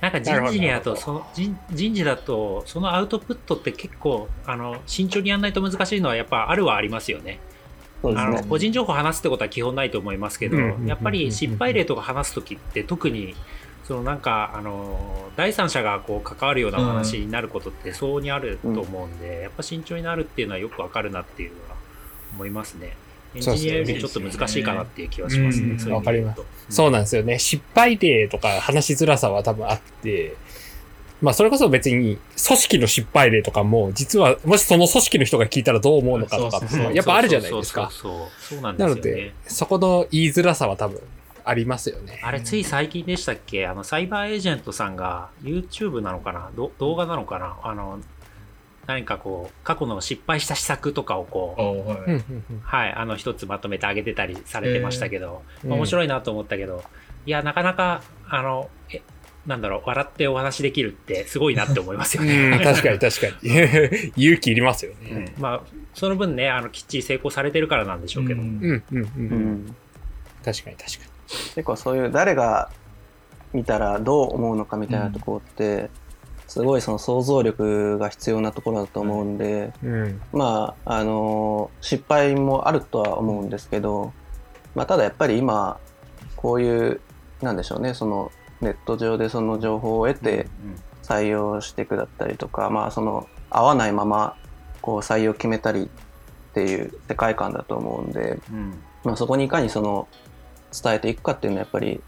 [0.00, 7.40] なんか人事にだとその人人事だとそのアウトプットって結構あの慎重にやらないと難しいのはやっぱあるはありますよね。
[8.04, 8.48] あのそうですね。
[8.48, 13.34] 個人情報話すってことは基本ないと思いますけど、うんうんうんうんやっぱり失敗例とか話す時って特に
[13.88, 21.76] そのなんかあの第三者がこう関わるような話になることって相応にあると思うんで、やっぱ慎重になるっていうのはよくわかるなっていうのは
[22.34, 22.94] 思いますね。
[23.34, 25.70] エンジニアよりちょっと難しいかなっていう気はしますね。
[25.70, 27.38] うんそういう意味で言うとそうなんですよね。
[27.38, 30.36] 失敗例とか話しづらさは多分あって、
[31.22, 36.60] まあそれこそ別に組織の失敗例とかも、実はもしその組織の人が聞いたらどう思うのかとか
[36.92, 37.88] やっぱあるじゃないですか。
[37.90, 38.94] そうそうそうそうそうなんですよね。
[38.94, 41.00] なので、そこの言いづらさは多分
[41.48, 42.20] ありますよね。
[42.22, 43.66] あれ、つい最近でしたっけ？
[43.66, 46.50] あの、サイバーエージェントさんが、YouTube なのかな？
[46.54, 47.56] ど動画なのかな？
[47.62, 48.00] あの、
[48.86, 52.22] 何かこう、過去の失敗した施策とかをこう、はい
[52.62, 56.84] はい、あの、一つまとめてあげてたりされてましたけど、うんまあ面白いなと思ったけど、
[57.24, 59.00] いや、なかなか、あの、え、
[59.46, 62.50] なんだろう、笑ってお話できるってすごいなって思いますよね。
[62.50, 64.12] うん、確かに確かに。
[64.16, 65.34] 勇気いりますようんね。
[65.38, 65.62] まあ、
[65.94, 68.42] その分ね、あの、きっちり成功されてるからなんでしょうけど。
[68.42, 69.76] うんうんうんうん。
[70.44, 71.17] 確かに確か
[71.54, 72.70] 結構そういう誰が
[73.52, 75.90] 見たらどう思うのかみたいなところって、
[76.46, 79.88] すごいその想像力が必要なところだと思うんで、に。
[79.88, 80.22] うん。
[80.32, 84.12] まああの失敗もあるとは思うんですけど、
[84.74, 85.78] まあ、ただやっぱり今
[86.36, 87.00] こういう
[87.42, 90.46] なんでしょうねそのネット上でその情報を得て
[91.02, 94.36] 採用していくだったりとか、まあその合わないまま
[94.80, 100.08] こう採用決めたりっていう世界観だと思うんで、うんうんまあ、そこにいかにその
[100.72, 102.00] 伝えていくかっていうのはやっぱり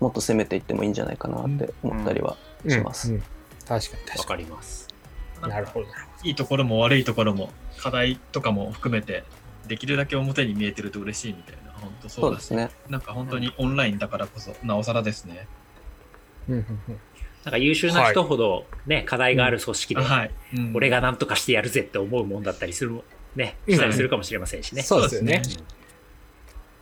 [0.00, 2.36] もっと攻めていってもいいんじゃないかなって思ったりは
[2.68, 3.10] します。
[3.10, 3.22] うんうん
[3.64, 4.88] 確かにわ確かかります。
[5.42, 5.48] に。
[5.48, 5.86] なるほど。
[6.24, 9.24] いいところも悪いところも課題とかも含めて
[9.66, 12.70] できるだけ表に見えてると嬉しいみたいな本当そうですね。
[12.88, 15.46] なんか本当にオンラインだからこそなおさらですね。
[16.48, 16.66] うんうん
[17.44, 20.30] なんか優秀な人ほどね、課題がある組織で、はい。
[20.56, 24.82] うん俺が何とかしてやるぜって思うもんだったりするもね、うんしたりするかもしれませんしね。
[24.82, 25.52] そうですよねうん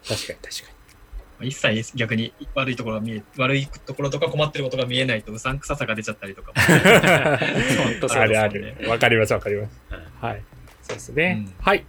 [0.09, 0.71] 確かに確か
[1.43, 6.55] 一切逆に悪いところが見え、悪いところとか困ってることが見えないとうさんくささが出ちゃったりとかも。
[7.85, 8.89] 本当そうあですよるある。
[8.89, 9.79] わかりますわかります。
[10.21, 10.43] はい。
[10.83, 11.45] そうですね。
[11.47, 11.85] うんはい。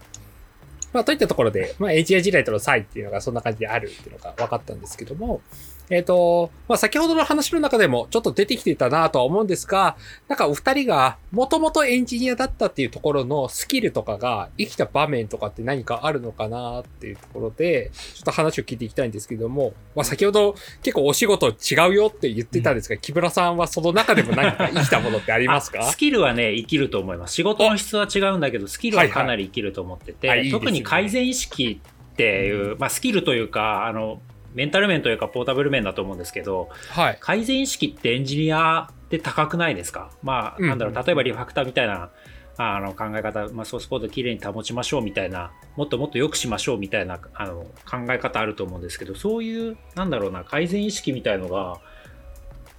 [0.93, 5.41] まあ、といったところで、まあ、エンジニア時代との差異っていうのがそんな感じであるっていうのが分かったんですけども、
[5.91, 9.97] えっ、と、まあ、先ほどの話の中でもちょっと出てきてたなとは思うんですが、
[10.29, 25.81] なんかお二人がもともとエンジニアだったっていうところのスキルとかが生きた場面とかって何かあるのかなっていうところで、ちょっと話を聞いていきたいんですけども、まあ、先ほど結構お仕事違うよって言ってたんですが、木村さんはその中でも何か生きたものってありますか？
[25.81, 27.33] あスキルはね、生きると思います。
[27.33, 34.21] 仕事の質は違うんだけど、スキルはかなり生きると思ってて、はいはい特に改善意識っていう、まあ、スキルというか、あの、
[34.53, 37.17] メンタル面というか、ポータブル面だと思うんですけど、はい。
[37.19, 40.11] 改善意識ってエンジニアって高くないですか？
[40.21, 42.09] まあ、うんなんだろう、例えばリファクターみたいな、
[42.57, 51.79] あの考え方、まあ、ソースコードきれいに保ちましょうみたいな、もっともっと良くしましょうみたいなあの考え方あると思うんですけど、そういう、なんだろうな、改善意識みたいのが、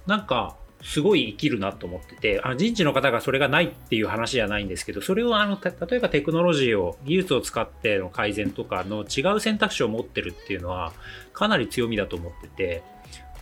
[0.05, 10.91] なんか、すごい生きるなと思ってて、あの人事の方がそれがないっていう話じゃないんですけど、それをあのた例えばテクノロジーを、技術を使っての改善とかの違う選択肢を持ってるっていうのは、
[11.33, 12.83] かなり強みだと思ってて、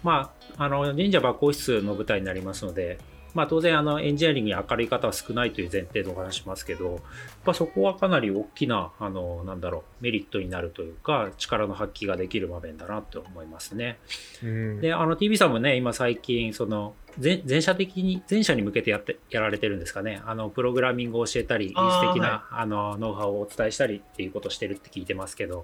[0.04, 2.97] まあ、あの神社抜光室の舞台になりますので、
[3.34, 6.99] まあ、当然あのエンジニアリングに明るい方は少ないという前提でお話しますけど、やっ
[7.45, 13.99] ぱそこはかなり大きなあのなんだろうメリットになるというか力の発揮ができる場面だなと思いますね。
[14.43, 14.82] うん。
[14.82, 20.21] であの TV さんもね今最近その全全社的に全社に向けてやってやられてるんですかね。
[20.25, 25.63] あのプログラミングを教えたりあー技術的なあのノウハウをお伝えしたりっていうことをしてるって聞いてますけど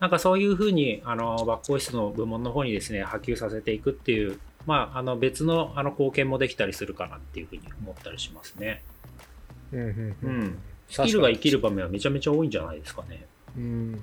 [0.00, 8.82] なんかそういうふうにあの学校室の部門の方にですね波及させていくっていうまああの別のあの貢献もできたりするかなっていうふうに思ったりしますね。
[9.72, 13.26] うんうんううんん、スキルが生きる場面はめちゃめちゃ多いんじゃないですかね。
[13.56, 14.00] うん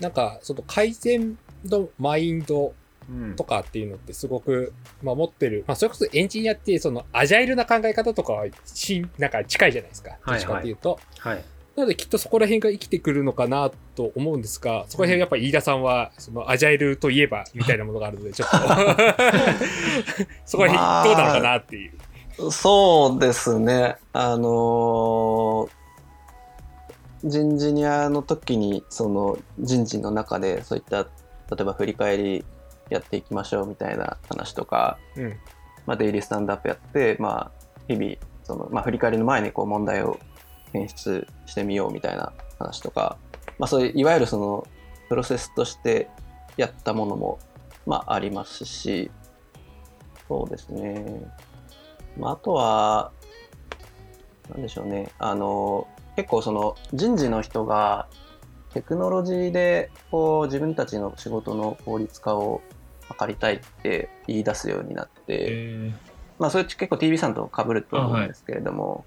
[0.00, 2.74] なんか、その改善のマインド
[3.08, 10.16] うんとかっていうのってすごく、まあ、持ってる、まあ、それこそエンジニアって、そのアジャイルな考え方とかはし、なんか近いじゃないですか。
[10.26, 10.98] どっちかっていうと。
[11.18, 11.44] はい
[11.80, 18.56] なのできっとそこら辺が生きてくるのかなと思うんですが、そこら辺やっぱ飯田さんは、そのアジャイルといえばみたいなものがあるので、ちょっと、
[20.44, 22.50] そこら辺どうなのかなっていう。
[22.50, 23.96] そうですね。
[24.12, 25.80] あのー
[27.22, 31.08] 人事ニアの時に、その人事の中でそういった、例
[31.60, 32.44] えば振り返り
[32.88, 35.36] やっていきましょうみたいな話とか、うん。
[35.86, 40.18] まあ、デイリースタンドアップやって、まあ、日々、その、まあ、振り返りの前にこう問題を
[40.72, 43.18] 検出してみようみたいな話とか、
[43.58, 44.66] まあ、そういう、いわゆるその、
[45.08, 46.08] プロセスとして
[46.56, 47.38] やったものも、
[47.86, 49.10] まあ、ありますし、
[50.28, 51.04] そうですね。
[52.18, 53.12] まあ、あとは、
[54.50, 55.10] なんでしょうね。
[55.18, 58.06] あの、結構その人事の人が
[58.74, 62.60] テクノロジーでこう自分たちの仕事の効率化を
[63.18, 65.92] 図りたいって言い出すようになって、え
[66.38, 69.04] まあそれ結構 TV さんと被ると思うんですけれども、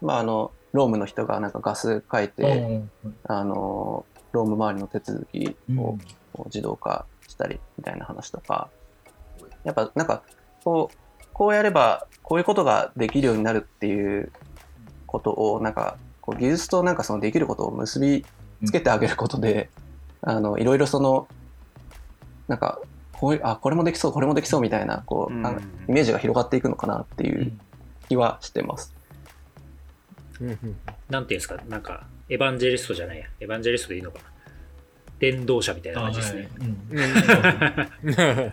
[0.00, 2.82] まああの、ロームの人がなんかガス書いーて、
[3.26, 5.98] ああの、ローム周りの手続きーを
[6.32, 8.68] こう自動化したりみたいな話とか、
[9.64, 10.22] やっぱなんか
[10.64, 10.96] こう、
[11.32, 14.32] こうやればこういうことができるようになるっていう
[15.06, 18.24] ことをなんかこう技術となんかそのできることを結び
[18.64, 19.70] つけてあげることで、
[20.22, 21.28] あのいろいろその
[22.48, 22.80] なんか
[23.12, 27.52] こういうあこれもできそうこれもできそうみたいなこう、イメージが広がっていくのかなっていう
[28.08, 28.94] 気はしてます。
[30.42, 30.76] うんうん
[31.08, 34.24] なんていうんですか、なんか、エヴァンジェリストじゃないや、エヴァンジェリストでいいのかな。
[35.18, 36.48] 伝道者みたいなあ感じですね。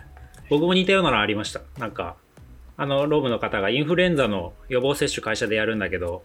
[0.48, 1.62] 僕も似たようなのありました。
[1.78, 2.16] なんか、
[2.76, 6.22] あの、ロームの方がインフルエンザの予防接種会社でやるんだけど、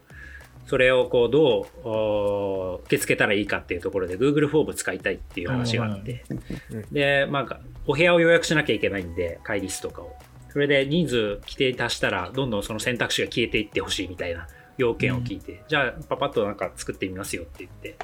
[0.68, 6.24] それをこう、どうお受け付けたらいいかっていうところで Google フォーム使いたいっていう話があって
[6.72, 10.16] うん、で、まあ、お部屋を予約しなきゃいけないんで、会議室とかを。
[10.50, 14.48] それで人数規定に達したら、どんどんその選択肢が消えていってほしいみたいな
[14.78, 17.96] 要件を聞いて、じゃあ、パパッとなんか作ってみますよって言って、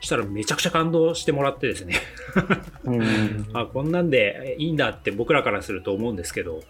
[0.00, 1.96] そしたらめちゃくちゃ感動してもらってですね、
[2.84, 3.46] うん。
[3.54, 6.62] あこんなんでいいんだって僕らからすると思うんですけど。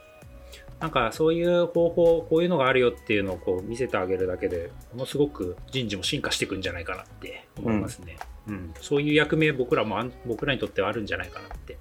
[0.79, 8.75] なんかそういう方法こういうのがあるよっていうのをこう見せてあげるだけでものすごく人事も進化していくんじゃないかなって思いますね、うん。
[8.83, 11.79] そういう役目僕らも僕らにとってはあるんじゃないかなって、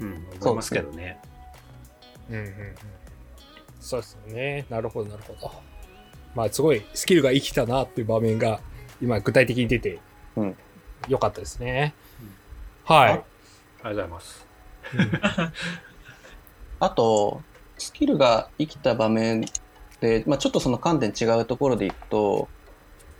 [0.00, 1.20] うん、思いますけどね。
[2.30, 2.54] うんうんうん。
[3.80, 4.64] そうですよね。
[4.70, 5.69] なるほど、なるほど。
[6.34, 8.60] まあ、すごいスキルが生きたなっていう場面が
[9.02, 9.98] 今具体的に出て
[10.36, 10.56] うん
[11.08, 11.94] よかったですね。
[12.84, 13.10] はい。
[13.10, 13.24] ありがと
[13.84, 14.46] うございます
[16.80, 17.42] あと、
[17.78, 19.44] スキルが生きた場面
[20.00, 22.48] で、まあ、ちょっとその観点違うところでいくと、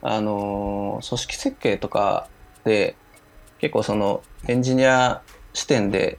[0.02, 2.28] あのー組織設計とか
[2.64, 2.96] で、
[3.58, 6.18] 結構そのエンジニア視点で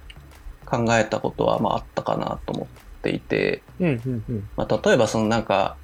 [0.66, 4.50] 考えたことはまああったかなと思っていて、うんうんうん。
[4.56, 5.78] まあ、例えばそのなんか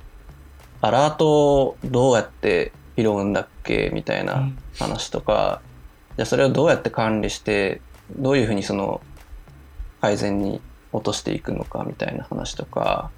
[0.81, 4.49] アラートをどうやって拾うんだっけみたいな
[4.79, 5.61] 話とか、
[6.15, 7.81] じゃあそれをどうやって管理して
[8.17, 9.01] どういうふうにその
[10.01, 10.61] 改善に
[10.91, 13.11] 落としていくのかみたいな話とか。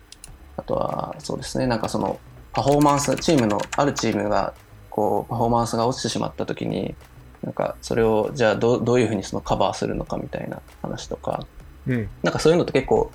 [0.59, 1.67] あとはそうですね。
[1.67, 2.19] なんかその
[2.51, 4.53] パフォーマンスチームのあるチームが
[4.89, 6.95] こうパフォーマンスが落ちてしまった時に
[7.41, 11.45] なんかそれをじゃあどうどういうふうにそのカバーするのかみたいな話とか。
[11.87, 12.09] うん。
[12.23, 13.11] なんかそういうのって結構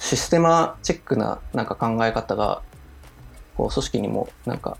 [0.00, 2.62] システマチックななんか考え方が
[3.56, 4.76] こう組織にもなんか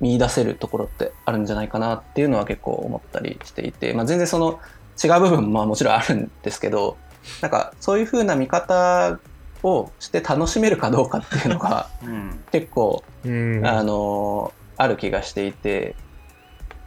[0.00, 4.60] 見出せるところってあるんじゃないかなっていうのは結構思ったりしていて、まあ、全然その
[5.02, 6.96] 違う部分もまあもちろんあるんですけど
[7.42, 9.18] なんかそういう風な見方
[9.62, 12.40] をして楽しめるかどうかっていうのが うん。
[12.50, 13.66] 結構うん。
[13.66, 15.94] あのある気がしていて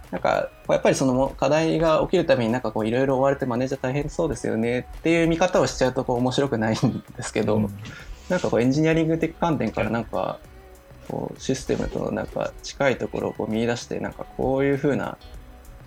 [0.10, 7.60] なんかやっぱりその課題が起きるたびになんかこういろいろ追われてマネージャー大変そうですよねっていう見方をしちゃうとこう面白くないんですけど、
[8.30, 10.38] なんかこうエンジニアリング的観点からなんか
[11.08, 15.18] こうシステムとのなんか近いところをこう見出してなんかこういう風な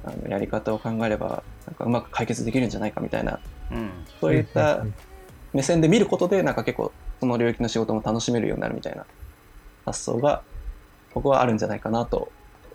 [0.05, 3.41] あのやり方を考えればなんかうまく解決できるんじゃないかみたいな
[3.71, 3.91] うん。
[4.21, 4.85] そういった
[5.53, 9.07] 目線で見ることでなんか結構その領域の仕事も楽しめるようになるみたいな
[9.85, 10.43] 発想が
[11.15, 12.31] 僕はあるんじゃないかなと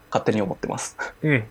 [0.09, 0.97] 勝手に思ってます。
[1.21, 1.43] うん。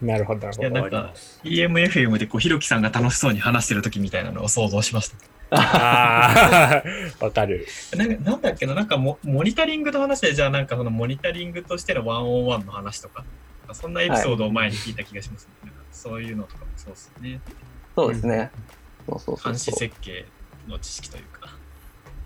[0.00, 0.68] なるほど、なるほど。
[0.68, 5.16] いやなんか EMFM でこうひろきさんが楽しそうに話してる時みたいなのを想像しました。
[5.50, 6.82] あ
[7.20, 7.66] あ、わかる。
[7.96, 13.24] なんかなんだっけな、なんかモモニタリングの話で、じゃあなんかそのモニタリングとしてのワンオンワンの話とか、
[13.72, 17.40] そんなエピソードを前に聞いた気がします、ねなんかそういうのとかもそうですね。
[17.96, 18.50] そうですね。
[19.06, 19.72] そうそうそう監視。
[19.72, 20.26] 設計
[20.68, 21.56] の知識というか。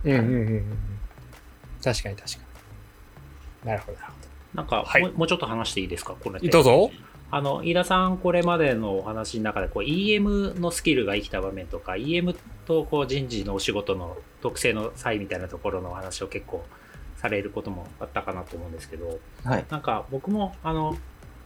[0.05, 0.65] うんうんうんうん。
[1.83, 2.39] 確かに確か
[3.65, 3.69] に。
[3.69, 4.23] なるほど、なるほ
[4.55, 6.15] なんか、はいもうもうちょっと話していいですか？
[6.21, 6.49] これど。
[6.49, 6.91] どうぞ。
[7.31, 12.37] あの飯田さん、これまでのお話の中でこう EM のスキルが生きた場面とか、EM
[12.67, 16.65] とこう人事のお仕事の特性の差異みたいなところのお話を結構
[17.17, 19.65] されることもあったかなと思うんですけど、はい。
[19.71, 20.97] なんか僕もあの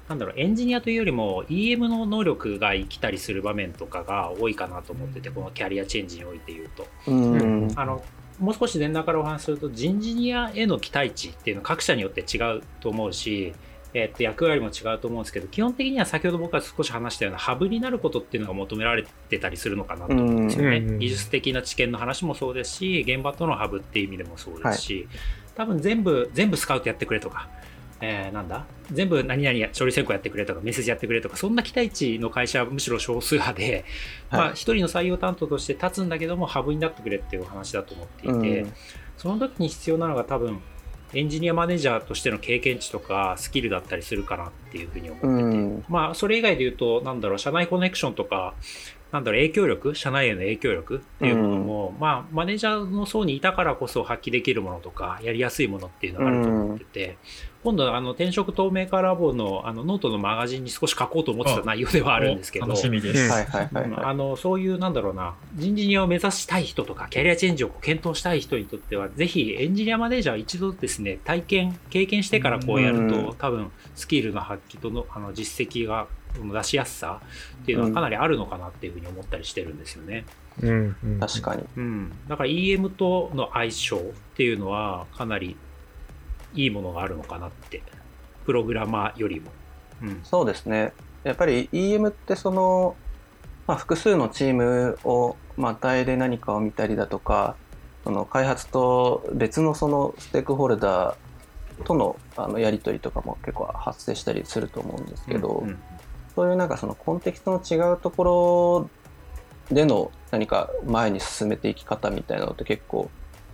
[0.08, 6.86] なんだろうエンジニアというよりも EM の能力が生きたりする場面とかが多いかなと思ってて、このキャリアチェンジにおいて言うと。
[7.08, 7.68] うん。
[7.76, 8.02] あの
[8.38, 13.54] もう少し前段からお話しすると人事ニアへの期待値っていうのは各社によって違うと思うし、
[13.98, 20.98] えっと役割も違うと思うんですけど基本的には先ほど僕が少し話したようなハブになることっていうのが求められてたりするのかなと思うんですよね、うん。
[20.98, 25.08] 技術的な知見の話もそうですし現場とのハブっていう意味でもそうですし、
[25.54, 27.48] 多分全部全部スカウトやってくれとか、
[28.02, 28.66] えーなんだ？
[28.92, 33.86] 全部何々や処理選考やってくれとかメッセージやってくれとかそんな期待値の会社はむしろ少数派で、
[34.30, 38.72] まあ、はい一人の採用担当として立つんだけどもハブになってくれっていうお話だと思っていて、うん。
[39.16, 40.60] その時に必要なのが多分
[41.14, 45.84] エンジニアマネージャーとしての経験値とかスキルだったりするかなっていうふうに思ってて、うん。
[45.88, 48.54] まあそれ以外で言うとなんだろう社内コネクションとか
[49.12, 57.16] なんだろう影響力社内への影響力っていうものも、まあマネージャーの層にいたからこそ発揮できるものとかやりやすいものっていうのがあると思ってて、
[57.66, 63.28] 今度あの転職透明化ラボのあのノートのマガジンに少し書こうと思ってた内容ではあるんですけど楽しみです。
[63.32, 77.20] あのそういうなんだろうな人事ニアを目指したい人とかキャリアチェンジを検討したい人にとってはぜひエンジニアマネージャー一度ですね体験経験してからこうやると、うん多分スキルの発揮とのあの実績が出しやすさ
[77.62, 80.24] っていうのはかなりあるのかなっていうふうに思ったりしてるんですよね。
[80.62, 81.20] うんうん。
[81.20, 81.64] 確かに。
[81.76, 84.00] うん、だから EM との相性っ
[84.36, 85.56] ていうのはかなり
[86.56, 87.82] いいものがあるのかなって
[88.44, 89.50] プログラマーよりも。
[90.02, 90.92] うんそうですね。
[91.24, 92.96] やっぱり EM ってその、
[93.66, 97.56] まあ、複数のチームを、まあ、単位で何かを見たりだとか、
[98.04, 105.78] その開発と別のそのステークホルダーとのあのやり取りとかも結構発生したりすると思うんですけど、うん
[106.36, 108.90] そういうなんかそのコンテキストの違うとこ
[109.70, 113.10] ろでの何か前に進めていき方みたいなのって結構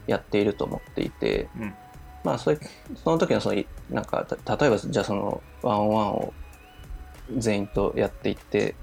[0.08, 1.74] やっていると思っていて、うん
[2.24, 2.58] まあそうい
[3.02, 6.32] その時のそのなんかた例えばじゃあそのワンオンワンを
[7.36, 8.74] 全員とやっていって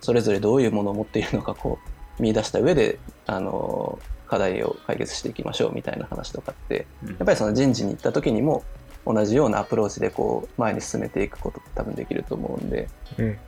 [0.00, 1.78] それぞれどういうものを持っているのかこ
[2.18, 8.64] う見出した上であの課題を解決していきましょうみたいな話とかってうんやっぱりその人事に行った時にも
[9.06, 12.88] 同じようなアプローチでこう前に進めていくことって多分できると思うんで、
[13.18, 13.38] うん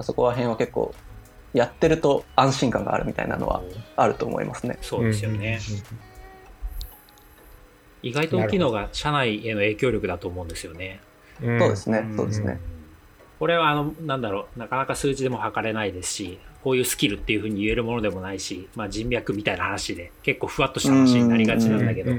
[0.00, 0.94] そこら辺は結構
[1.52, 3.62] やってると安心感があるみたいなのは
[3.96, 4.78] あると思いますね。
[4.80, 5.58] そうですよね。
[8.02, 11.00] 意外と大きいのが社内への影響力だと思うんですよね。
[11.40, 12.60] そうですねんそうですね。
[13.38, 22.12] これはあのなんだろうなかなか数字でも測れないですしこういうスキルっていうふうに言えるものでもないし、まあ、人脈みたいな話で結構ふわっとした話になりがちなんだけど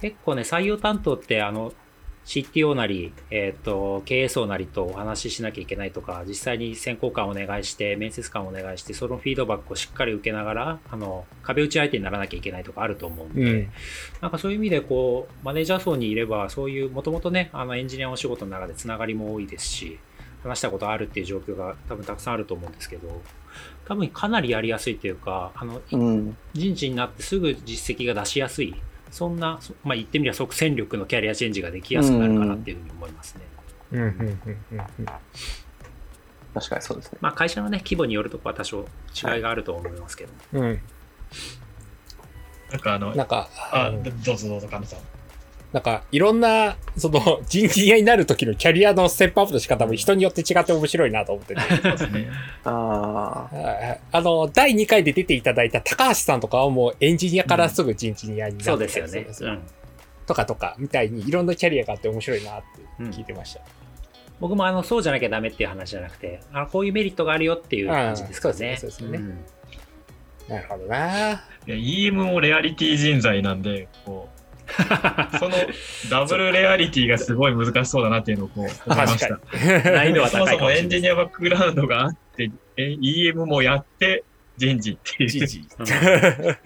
[0.00, 1.72] 結構ね採用担当ってあの
[2.28, 13.68] CTO なり、えっ、と、経営層なりとお話ししなきゃいけないとか、実際に選考官をお願いして、面接官をお願いして、そのフィードバックをしっかり受けながら、あの、壁打ち相手にならなきゃいけないとかあると思うんで、うん。
[14.20, 19.98] なんかそういう意味で、こう、マネージャー層にいれば、そういう、もともとね、あの、エンジニアのお仕事の中でつながりも多いですし、
[20.42, 23.22] 話したことあるっていう状況が多分たくさんあると思うんですけど、
[23.86, 26.36] 多分かなりやりやすいというか、あの、うん。
[26.52, 28.74] 人事になってすぐ実績が出しやすい、
[29.10, 33.42] そんな、そまあ、言ってみれば即戦力のキャリアチェンジができやすくなるかなっていうふうに思いますね。
[33.92, 34.00] うん。
[34.00, 34.08] うん。
[34.10, 34.78] うん。
[35.00, 35.06] うん。
[36.54, 37.18] 確かにそうですね。
[37.20, 40.32] まあ、会社のね、規模によるとこは多少違いがあると思いますけど。
[40.54, 40.80] うん。
[42.70, 45.00] なんかあの、なんか、あ、うんどうぞどうぞ、カノさん。
[45.72, 51.60] なんか、いろんな、その、 人事になる時のキャリアのステップアップの仕方も人によって違って面白いなと思ってて。
[51.60, 52.28] そうですね。
[52.64, 52.70] あ
[53.52, 53.54] あ。
[53.54, 59.56] はいあの、第2回で出ていただいた高橋さんとかはもうエンジニアからすぐ人事ニアになってたそうりですよね。
[59.56, 59.62] うん。
[60.26, 62.62] とかとか、みたいにいろんなキャリアがあって面白いなっ
[62.98, 63.60] て聞いてました。
[64.40, 68.52] 僕もあのそうじゃなきゃダメっていう話じゃなくて、あのこういうメリットがあるよっていう感じですかね。
[68.52, 69.44] うんそうですねそうですねん
[70.48, 71.32] なるほどな。
[71.66, 74.37] いや EM もレアリティ人材なんで、こう、
[75.38, 75.54] その
[76.10, 79.40] ダブルレアリティがすごい難しそうだなっていうのをこう思いま確した。
[79.90, 84.24] 難易度はそもそ高いかもしれないもエンジニアバックグラウンドがあって、え EM もやって、
[84.56, 85.28] 人事っていう。
[85.30, 85.86] 人事うん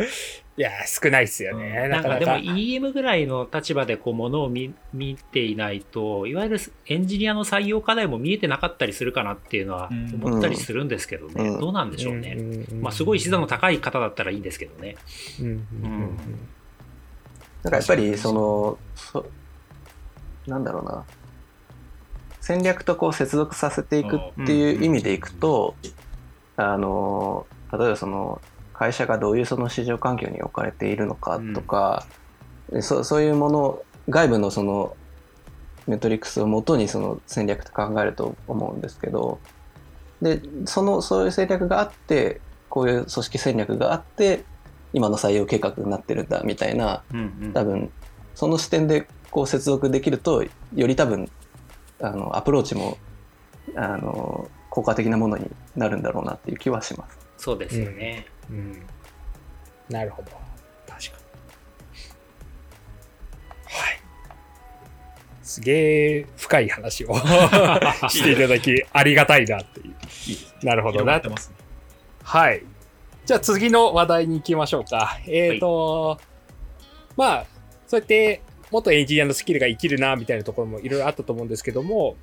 [0.54, 1.88] いや、少ないっすよね。
[1.88, 2.58] なかでもなんかなか。
[2.58, 11.48] EM ぐらいの立場でこうものを見見ていないと、いわゆるエンジニアの採用課題も見えてなかったりするかなっていうのはうん思ったりするんですけどね。
[11.48, 12.36] うんどうなんでしょうね。
[12.38, 14.96] うんまあすごい資産の高い方だったらいいんですけどね。
[15.40, 16.18] うんうんうん
[17.62, 19.24] なんかやっぱりそのそ
[20.46, 21.04] なんだろうな。
[22.40, 25.76] 戦略とこう接続させていくっていう意味でいくと、
[26.56, 28.40] あの例えばその
[28.74, 32.04] 会社がどういうその市場環境に置かれているのかとか、
[32.70, 34.96] でそそういうもの外部のその
[35.86, 39.38] メトリックスをもとにその戦略と考えると思うんですけど
[40.20, 44.44] でそのそういう戦略があってこういう組織戦略があって
[44.92, 47.90] 今の採用計画になってるんだみたいなうんうん多分
[48.34, 51.30] その視点でこう接続できるとより多分
[52.00, 52.96] あのアプローチも
[53.76, 57.18] あの効果的なものになるんだろうなっていう気はします。
[57.36, 58.26] そうですよね。
[58.50, 58.82] うん
[59.88, 60.30] なるほど。
[60.88, 61.22] 確かに。
[63.66, 64.00] はい。
[65.42, 67.14] すげえ深い話を
[68.08, 69.90] していただきありがたいなってい
[70.62, 70.66] う。
[70.66, 71.28] なるほどなって。
[71.28, 71.56] ますね。
[72.22, 72.64] はい。
[73.24, 75.18] じゃあ次の話題に行きましょうか。
[75.26, 76.18] えっ、と、
[77.16, 77.46] まあ、
[77.86, 82.16] そうやって元エンジニアのスキルが生きるな、みたいなところもいろいろあったと思うんですけども、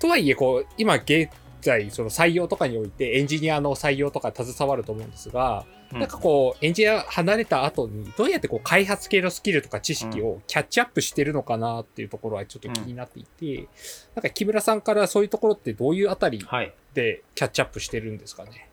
[0.00, 1.28] とはいえ、こう、今現
[1.60, 13.68] 在、その採用とかにおいてエンジニアの採用とか携わると思うんですが、うんなんかこう、エンジニア離れた後に、どうやってこう、開発系のスキルとか知識をキャッチアップしてるのかなっていうところはちょっと気になっていて、
[14.14, 16.74] なんか木村さんからそういうところってどういうあたりはい。
[16.92, 18.67] でキャッチアップしてるんですかね？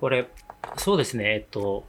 [0.00, 0.28] これ、
[0.76, 1.84] そうですね、えっと、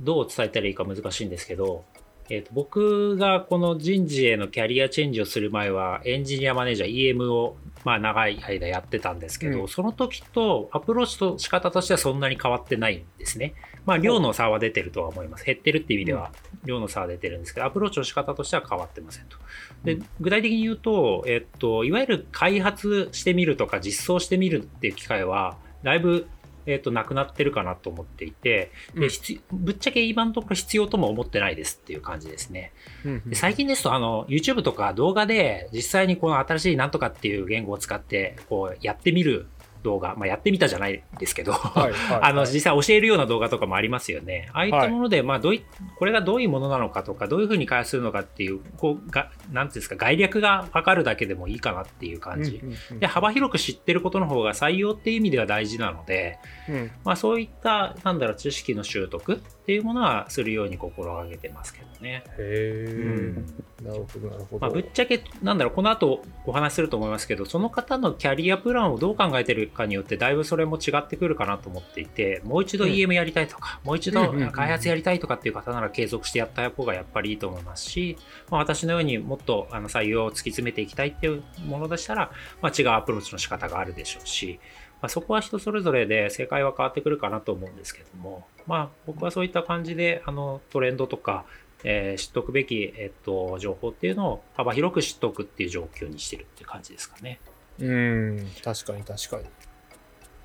[0.00, 1.84] どう伝えたらいいか難しいんですけど、
[2.30, 13.54] えっと、僕がこの人事へのキャリアチェンジをする前は、エンジニアマネージャー EM を、まあ、長い間やってたんですけど、うんその時とアプローチと仕方としてはそんなに変わってないんですね。
[13.84, 15.44] まあ、量の差は出てるとは思います。
[15.44, 16.32] 減ってるっていう意味では、
[16.64, 19.36] 量の差は出てるんですけど、アプローチの仕方としては変わってませんと。
[19.84, 26.26] で、具体的に言うと、えっと、いわゆる開発してみるとか実装してみるっていう機会は、だいぶ、
[26.66, 32.72] えっと、なくなってるかなと思っていて、うんで必ぶっちゃけ今のところ必要とも思ってないですっていう感じですね。
[33.04, 39.46] うんで最近ですと、あの、YouTube とか動画で実際にこの新しいなんとかっていう言語を使って、こう、やってみる
[39.84, 44.48] 動画、まあ、やってみたじゃないですけど、はいはい あの、実際教えるような動画とかもありますよね。
[44.52, 45.64] ああいったもので、まあ、どうい、
[45.96, 52.60] これがどういうものなのかとか、どういうふうに開発するのかっていう、こう、が、なんていうんですか、概略がわかるだけでもいいかなっていう感じ。
[52.62, 62.22] うんうんうんで、幅広く知ってることの方が採用っていう意味では大事なので、うんまあ、そういった、なんだろう、知識の習得っていうものはするように心がけてますけどね。
[62.36, 64.60] へうんえ、なるほどなるほど。
[64.60, 78.18] まあ、ぶっちゃけ、なんだろう、この後お話しすると思いますけど、その方のキャリアプランをどう考えてるかによって、だいぶそれも違ってくるかなと思っていて、もう一度うん EM やりたいとか、もう一度うんうんうんうん開発やりたいとかっていう方なら継続してやった方がやっぱりいいと思いますし、
[78.50, 84.60] まあ、私のようにもっとあの採用を突き詰めていきたいっていうものでしたら、まあ、違うアプローチの仕方があるでしょうし、
[85.00, 91.44] まあ、そこは人それぞれで正解は変わってくるかなと思うんですけども、まあ、僕はそういった感じであのトレンドとか、
[91.82, 97.40] えー知っておくべき、えっと、情報っていうのを幅広く知っておくっていう状況にしてるっていう感じですかね。
[97.78, 99.44] うん、確かに確かに。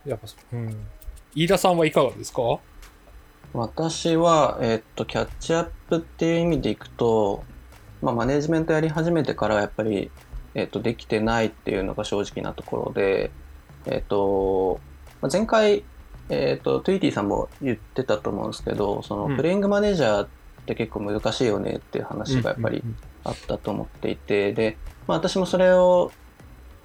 [0.10, 0.88] やっぱ、うん。
[1.36, 2.60] 飯田さんはいかがですか？
[3.54, 7.44] 私は、えっと、キャッチアップっていう意味でいくと、
[8.02, 10.12] まあ、マネジメントやり始めてからやっぱり、
[10.56, 13.32] えっとできてないっていうのが正直なところで、
[13.86, 14.80] えっと
[15.22, 15.84] まあ前回、
[16.30, 19.32] えっとトゥイティさんも言ってたと思うんですけどそうん。
[19.32, 20.28] のプレイングマネージャーっ
[20.66, 22.84] て結構難しいよねっていう話がやっぱり
[23.24, 24.78] あったと思っていてで、
[25.08, 26.12] まあ、私もそれを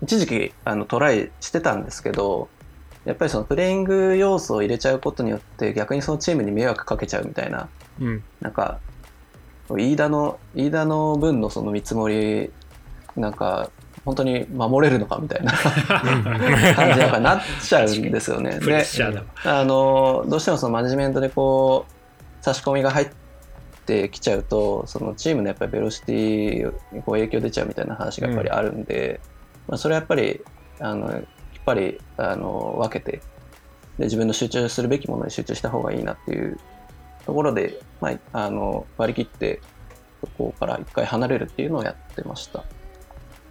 [0.02, 2.48] 一時期あのトライしてたんですけど
[3.04, 7.68] やっぱりそのプレイング要素を入れちゃうことによって逆にそのチームに迷惑かけちゃうみたいな
[8.00, 8.06] うん。
[8.06, 8.80] うんなんか
[9.70, 12.50] 飯田の飯田の分のその見積もり
[13.16, 13.70] なんか
[14.04, 18.58] 本当に守れるのかみたいな感じにやっぱなっちゃうんですよね。
[18.62, 19.26] プレッでシャーだわ。
[19.60, 23.08] あのどうしてもそのマネジメントでこう差し込みが入っ
[23.86, 29.20] てきちゃうとそのチームのやっぱりベロシティにこう影響出ちゃうみたいな話がやっぱりあるんで、
[29.68, 30.42] まあ、それはやっぱり
[30.80, 31.22] あのやっ
[31.64, 33.22] ぱりあの分けて
[33.98, 36.58] で自分の集中するべきものに集中した方がいいなっていう
[37.24, 39.60] ところで、まあ、あの割り切って
[40.20, 42.64] そこから一回離れるっていうのをやってました。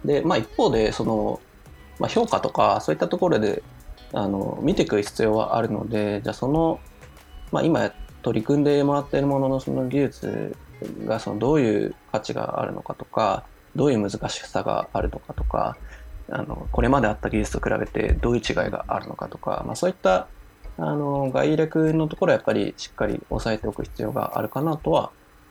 [0.04, 1.40] で、まあ、一方でその、
[1.98, 3.62] まあ、評価とかそういったところで
[4.12, 6.80] あの見ていく必要はあるのでじゃあその、
[7.50, 7.90] まあ、今
[8.22, 10.56] 取り組んでもらっているもののその技術
[11.04, 13.44] がそのどういう価値があるのかとか
[13.76, 15.76] どういう難しさがあるのかとか
[16.30, 20.28] あのこれまであった技術と比べてどういう違いがあるのかとか、まあ、そういった
[20.76, 25.10] あの概略のところはやっぱりしっかり押さえておく必要があるかなとは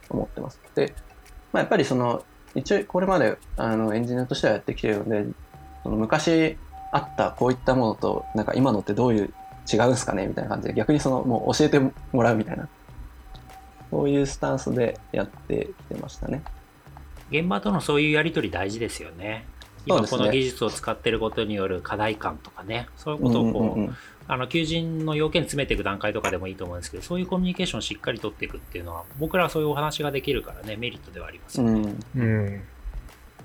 [0.10, 0.60] 思ってます。
[0.76, 0.96] で、
[1.54, 2.24] まあ、やっぱりその
[2.56, 5.26] 一応これまであのエンジニアとしてはやってきてるので
[5.84, 6.58] その昔
[6.92, 9.34] あったこういったものとなんか今のってどういう
[9.72, 10.28] 違うんすかね？
[10.28, 12.68] みたいな感じで逆にそのもう教えてもらうみたいな
[13.90, 16.44] そういうスタンスでやってきてましたね。
[17.32, 19.46] 現場とのそういうやり取り大事ですよね。
[19.86, 31.94] 今この技術を使ってることによる課題感とかね、そういうことをこう、うんうんうんあの求人の要件詰めていく段階とかでもいいと思うんですけど、そういうコミュニケーションをしっかり取っていくっていうのは、僕らはそういうお話ができるからね、メリットではありますよね。
[32.16, 32.64] うん、うん。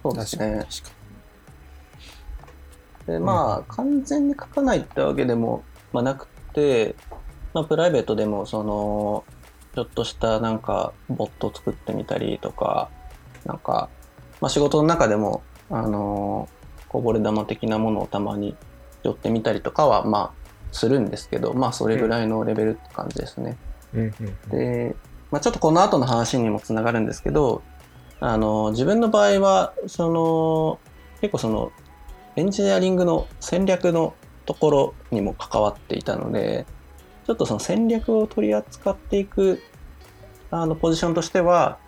[0.04, 0.56] そうです確かに。
[0.58, 0.66] ね。
[3.08, 6.94] でまあ完全に書かないってわけでも、まあ、なくて、
[7.54, 9.24] まあ、プライベートでもその
[9.74, 12.90] ちょっとしたなんかボットを作ってみたりとか
[13.46, 13.88] なんか、
[14.42, 16.48] まあ、仕事の中でもあの
[16.88, 18.56] こぼれ玉的なものをたまに
[19.02, 23.56] 寄ってみたりとかはまあするんですけどまあそれぐらいのレベルって感じですね。
[24.50, 24.94] で、
[25.30, 27.62] まあ、ちょっとこの後の話にもつながるんですけど
[28.20, 30.78] あの自分の場合はその
[31.20, 31.72] 結構その
[32.36, 34.14] エンジニアリングの戦略の
[34.46, 36.66] ところにも関わっていたので
[37.26, 39.60] ちょっとその戦略を取り扱っていく
[40.50, 41.78] あのポジションとしては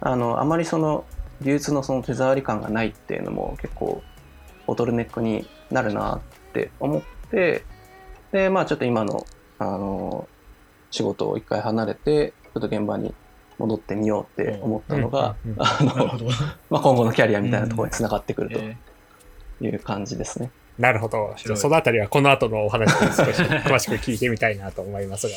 [0.00, 1.04] あのあまりその
[1.40, 4.02] 技術のその手触り感がないっていうのも結構
[4.66, 6.20] ボトルネックになるなっ
[6.52, 7.64] て思って
[8.32, 9.26] でまあちょっと今の
[9.58, 10.28] あの
[10.90, 13.14] 仕事を一回離れてちょっと現場に
[13.58, 15.34] 戻ってみようって思ったのが、
[16.70, 18.76] 今後のキャリアみたいなところにつながってくるとえ
[19.60, 20.50] いう感じですね。
[20.78, 21.34] なるほど。
[21.56, 25.34] そのあたりはこの後のお話で少し 詳しく聞いてみたいなと思いますが。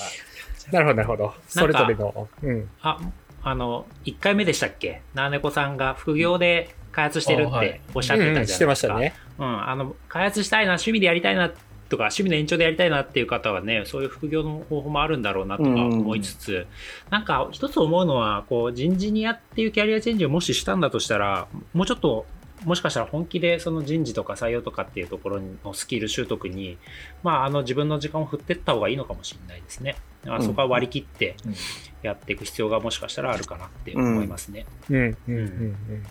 [0.72, 1.34] なるほど、なるほど。
[1.48, 2.28] それぞれの。
[2.44, 2.70] うん。
[2.84, 3.00] あ、
[3.44, 5.02] あの、1回目でしたっけ？
[5.14, 8.54] なーねこさんが副業で開発してるっておっしゃってたじゃないですか。
[8.54, 9.14] うんしてましたね。
[9.40, 11.50] うん、あの開発したいな趣味でやりたいな
[11.90, 16.68] とか趣味の延長でやりたいなっていう方はねそういう副業の方法もあるんだろうなとか思いつつ、
[17.10, 22.26] なんか一つ思うのはこう人事にやっていうキャリアチェンジをもししたんだとしたらもうちょっと
[22.66, 26.78] もしかしたら本気でその人事とか採用とかっていうところのスキル習得に、
[27.24, 29.96] まあ、あの自分の時間を振っていった方がいいのかもしれないですね。
[30.28, 31.56] あうんそこは割り切ってうん
[32.04, 34.66] やっていく必要がもしかしたらあるかなって思いますね。
[34.90, 36.04] うん、うん、うん、うん。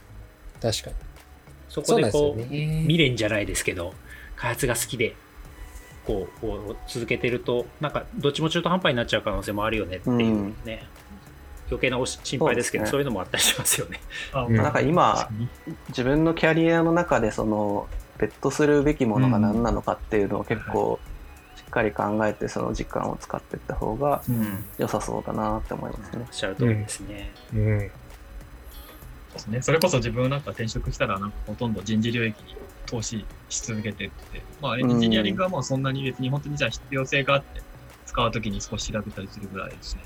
[0.60, 0.96] 確かに。
[1.68, 2.80] そこでこうよね。
[2.82, 3.94] 未練じゃないですけど
[4.36, 5.14] 開発が好きで
[6.04, 10.86] こうこう続けてるとなんかどっちも中途半端になっちゃう可能性もあるよねっていうね、
[11.70, 14.00] 余計なおし心配ですけどそう,、ねいうのもあったりしますよね。
[14.32, 15.28] あうんなんか今
[15.88, 20.98] 自分のキャリアの中でそのベットするべきものが何なのかっていうのを結構
[21.56, 26.32] しっかり考えてその時間を使っていった方がうん良さそうだなって思いますねおっ。
[26.32, 27.32] しゃる通りですね。
[27.54, 27.90] うん。
[29.32, 29.62] ですね。
[29.62, 32.56] それこそ自分なんか転職したら、なんかほとんど人事領域に
[32.86, 37.62] 投資し続けてって、まあ、エンジニアリングはもうそんなに別に本当にじゃあ必要性があって、
[38.06, 40.02] 使うときに少し調べたりするぐらいですね。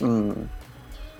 [0.00, 0.50] うん。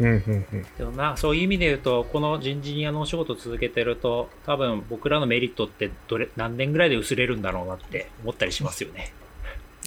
[0.01, 0.67] うん、うん、うん。
[0.79, 9.13] でもなそういう意味で言うとこの人事ニアのお仕事を続けてると多分僕らのメリットってどれ何年ぐらいで薄れるんだろうなって思ったりしますよね。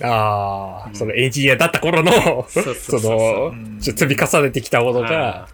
[0.01, 2.11] ああ、うんそのエンジニアだった頃の、
[2.47, 3.51] その
[3.81, 5.47] 積み重ねてきたものが、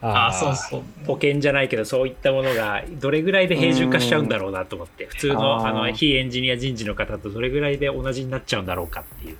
[0.00, 0.82] ああーそうそう。
[1.06, 9.36] 保険じゃないけどそういったものがどれぐらいで平準化しちゃうんだろうなと思って普通のあの非エンジニア人事の方とどれぐらいで同じになっちゃうんだろうかっていう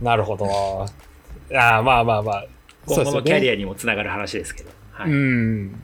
[0.00, 0.46] なるほど。
[1.54, 2.44] ああ、まあまあまあ。
[2.86, 3.52] 今後のキャリア。
[3.52, 5.82] アにもつながる話ですけど、はいうん。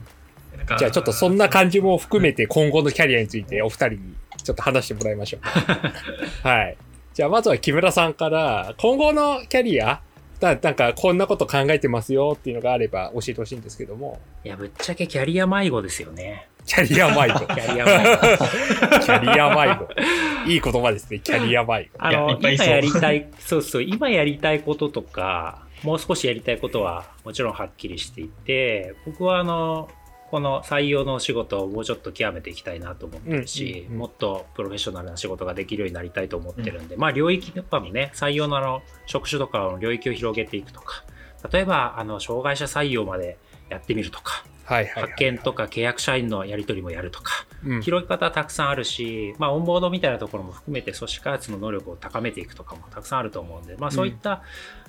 [0.77, 5.41] じゃあちょっとそんな感じも含めて今後のキャリアについてお二人にちょっと話してもらいましょう。
[6.47, 6.77] はい。
[7.13, 10.01] じゃあまずは木村さんから今後のキャリア
[10.41, 14.19] ななんかこんなこと考えてますよっていうのがあれば教えてほしいんですけども。
[14.43, 16.47] いや、ぶっちゃけキャリア迷子ですよね。
[16.65, 17.39] キャリア迷子。
[17.39, 19.05] キャリア迷子。
[19.05, 20.49] キャリア迷子。
[20.49, 21.19] いい言葉ですね。
[21.19, 21.89] キャリア迷子。
[21.99, 29.89] あの、今やりたい、そうそう、今やりたいこととか、もう少しやりたいことはもちろんはっきりしていて、僕はあの、
[30.31, 41.03] この採用のお仕事をもうちょっと極めていきたいなと思ってるし、うんうんうんもっとプロフェッショナルな仕事ができるようになりたいと思ってるんで、まあ領域とかもね、採用のあの、職種とかの領域を広げていくとか、
[41.51, 43.37] 例えば、あの、障害者採用まで
[43.69, 47.81] やってみるとか、派遣とか契約社員のやり取りもやるとか、うん。
[47.81, 54.43] 広げ方はたくさんあるし、まあ、オンボードみたいなところも含めて組織開発の能力を高めていくとかもたくさんあると思うんで、まあ、そういった、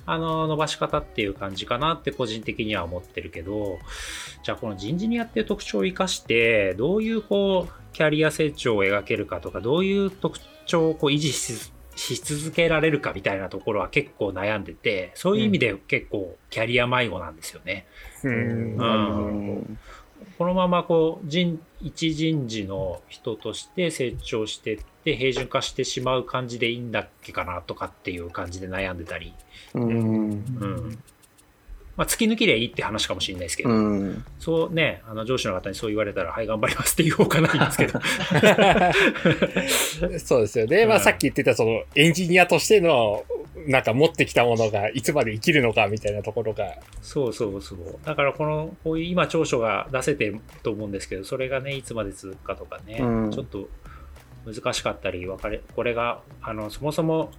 [0.07, 3.79] あの伸ばし方っていう感じかなって個人的には思ってるけど
[4.43, 17.87] じゃあこの人事にやってる特徴を生かしてどういうこうキャリア成長を描けるかとかどういう特徴をこう維持しし続けられるかみたいなところは結構悩んでてそういう意味で結構キャリア迷子なんですよね。
[17.89, 19.79] うんうん。
[20.37, 29.33] このままこう人一人事の人として成長してって平準化してしまう感じでいいんだっけかなとかっていう感じで悩んでたり、
[29.73, 29.83] うん。
[29.83, 31.03] うん
[31.97, 34.25] まあ、突き抜きりゃいいって話かもしれないですけど、うん。
[34.39, 37.99] そうねあの上司の方にそう言われたらはい頑張りますって言おうかないんですけど
[40.19, 40.85] そうですよね。
[40.85, 43.23] まあうんさっき言ってたそのエンジニアとしての
[43.67, 46.75] なんか持ってきたものがいつまで生きるのかみたいなところが。
[47.01, 53.69] そうそうそうだからこのこういう今長所が出せてると思うんですけどそれがねいつまで続くかとかね、うんちょっと
[54.45, 57.31] 難しかったり分かれこれがあのそもそも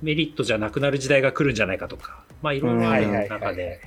[0.00, 3.80] メリットじゃなくなる時代が来るんじゃないかとかまあいろいろある中で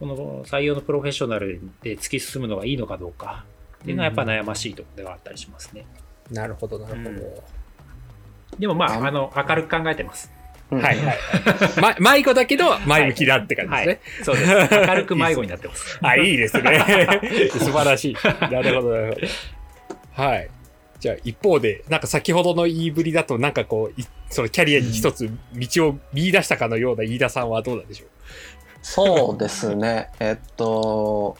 [0.00, 3.44] この採用のプロフェッショナルで突き進むのがいいのかどうか
[3.82, 5.86] っていうのはやっぱ悩ましいところではあったりしますね、
[6.32, 7.44] なるほど、なるほど。
[8.58, 10.32] でもまああの明るく考えてます
[10.70, 11.18] うんはいはい。
[11.80, 14.00] ま、 迷子だけど前向きだって感じですね。
[14.24, 16.80] そうです 明るく迷子になってますあ、いいですね。
[17.52, 18.16] 素晴らしい。
[18.50, 19.20] なるほど、なるほ
[20.16, 20.22] ど。
[20.24, 20.50] はい。
[21.04, 28.08] じゃあ一方で、なんか先ほどの言いぶりだと、なんかこう、いそのキャリアに一つ道を見出したかのような飯田さんはどうなんでしょう？
[28.80, 30.08] そうですね。
[30.18, 31.36] えっと、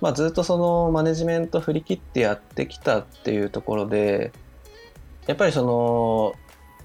[0.00, 4.32] まあ、ずっとそのマネジメント振り切ってやってきたっていうところで、
[5.28, 6.34] やっぱりその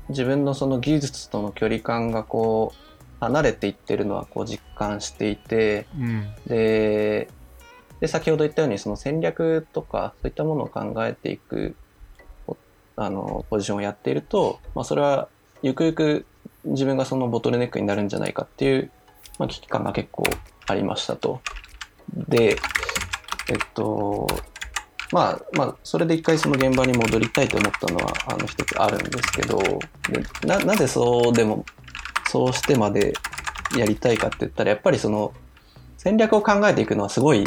[0.10, 2.78] 自分のその技術との距離感がこう
[3.20, 6.32] 離れていってるのはこう実感していて、うん。
[6.46, 7.28] で、
[8.00, 11.87] で先ほど言ったようにその戦略とかそういったものを考えていくお
[12.98, 15.30] あのポジションをやっていると、まあ、それは
[15.62, 16.26] ゆくゆく
[16.66, 18.92] 自分がそのボトルネックになるんじゃないかっていう、
[19.38, 20.24] まあ、危機感が結構
[20.68, 21.40] ありましたと。
[22.28, 22.58] で、
[23.50, 24.28] えっと、
[25.12, 31.66] まあ、まあ、それで一回その現場に戻りたいと思ったのは、あの、一つあるんですけど、でな、なぜそうでも、
[32.30, 33.14] そうしてまで
[33.78, 35.34] やりたいかって言ったら、やっぱりその、
[35.98, 37.46] 戦略を考えていくのはすごい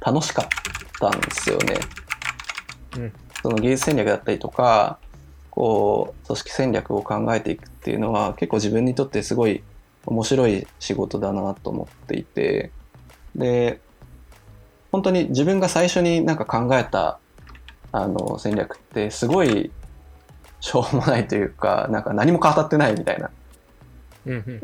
[0.00, 0.46] 楽しかっ
[1.00, 1.74] たんですよね。
[2.96, 3.12] うん
[3.42, 4.98] その技術戦略だったりとか、
[5.50, 9.62] こう、組織戦略を考えていくっていうのは結構自分にとってすごい
[10.06, 12.70] 面白い仕事だなと思っていて、
[13.34, 13.80] で、
[14.92, 17.18] 本当に自分が最初になんか考えた
[17.92, 19.70] あの戦略ってすごい
[20.60, 23.30] しょうもないというか、なんか何も語ってないみたいな。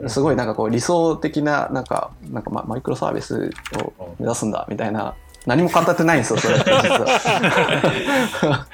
[0.09, 5.15] すごいなんかこう理想的ななんかなんかママイクロサービスを目指すんだみたいな
[5.47, 8.67] 何も語ってないんですよそれ 実は。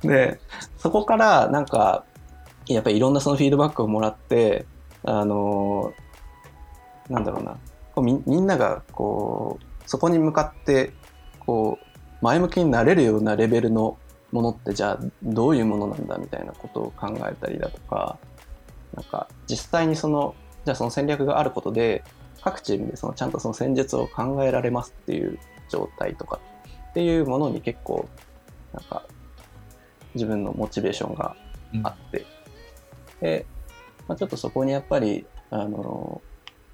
[0.04, 0.40] で
[0.78, 2.04] そこからなんか
[2.68, 4.66] やっぱりいろんなそのフィードバックをもらって
[5.04, 5.92] あの
[7.08, 7.56] なんだろうな
[7.94, 10.92] こうみみんながこうそこに向かって
[11.40, 13.96] こう前向きになれるようなレベルの
[14.30, 18.18] ものってじゃあどういうものなんだみたいなことを考えたりだとか
[18.94, 22.04] なんか実際にそのじゃあその戦略があることで
[22.42, 25.38] 各チームでそのちゃんとその戦術を考えられますっていう
[25.70, 26.38] 状態とか
[26.90, 28.08] っていうものに結構
[28.74, 29.04] なんか
[30.14, 31.36] 自分のモチベーションが
[31.84, 32.26] あって、
[33.20, 33.46] で、
[34.08, 36.20] まあ、ちょっとそこにやっぱりあの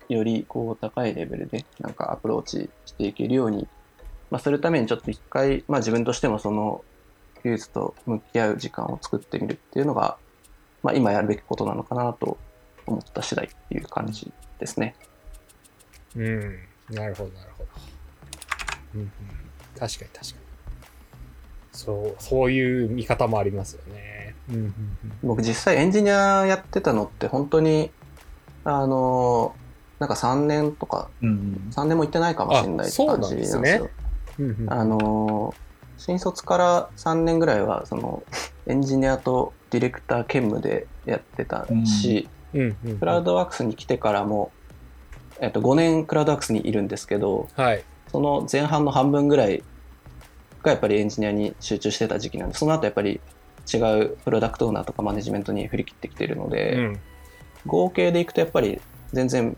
[0.08, 3.66] よりこう高いレベルでなんかアプローチしていけるように、
[4.30, 6.82] まあ、するためにちょっと一回、まあ、自分としてもその
[7.44, 10.16] 技術と向き合う時間を作ってみるっていうのが、
[10.82, 12.38] まあ、今やるべきことなのかなと
[12.86, 14.94] 思った次第っていう感じですね。
[16.14, 16.58] うん。
[16.90, 17.55] なるほど、なるほど。
[18.96, 19.10] うんうん、
[19.78, 20.36] 確かに確かに。
[21.72, 24.34] そう、そういう見方もありますよね。
[24.48, 24.72] うんうんうん
[25.22, 27.90] 僕実際エンジニアやってたのって本当に
[28.64, 29.54] あの
[29.98, 33.54] なんか3年とかうん3年も行ってないかもしれないあそう感じなんですよ。
[33.54, 33.90] なんですね
[34.38, 35.66] うんうんあのー
[35.98, 38.22] 新卒から3年ぐらいはその
[38.66, 44.50] エンジニアとディレクター兼務でやってたし、うんうんクラウドワークスに来てからも、
[45.40, 47.84] えっと、5年クラウドワークスにいるんですけどはい。
[48.16, 49.62] その前半の半分ぐらい
[50.62, 53.20] がやっぱりエンジニアに集中してた時期なんでその後やっぱり
[53.70, 57.00] 違うプロダクトオーナーとかマネジメントに振り切ってきてるので、うん。
[57.66, 58.80] 合計でいくとやっぱり
[59.12, 59.54] 全然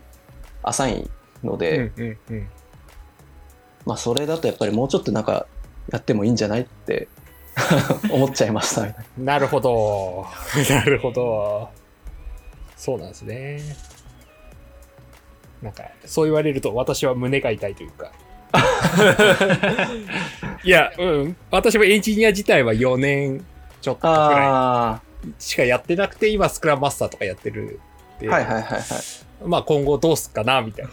[0.61, 1.09] 浅い
[1.41, 1.93] ので、
[3.85, 5.47] まあそれだとやっぱりもうちょっとなんか
[5.89, 7.07] やってもいいんじゃないって
[8.11, 9.23] 思っちゃいましたみたいな。
[9.35, 10.27] なるほど。
[10.69, 11.69] なるほど。
[12.75, 13.61] そうなんですね。
[15.61, 18.11] なんか、そう言われると私は胸が痛いというか。
[20.63, 21.35] いや、うん。
[21.51, 23.45] 私もエンジニア自体は4年
[23.81, 27.79] ちょっとくらあいしかやってなくて、今スクラムマスターとかやってる
[28.21, 28.81] はいはいはいはい。
[29.45, 30.91] まあ今後どうすっかな、みたいな。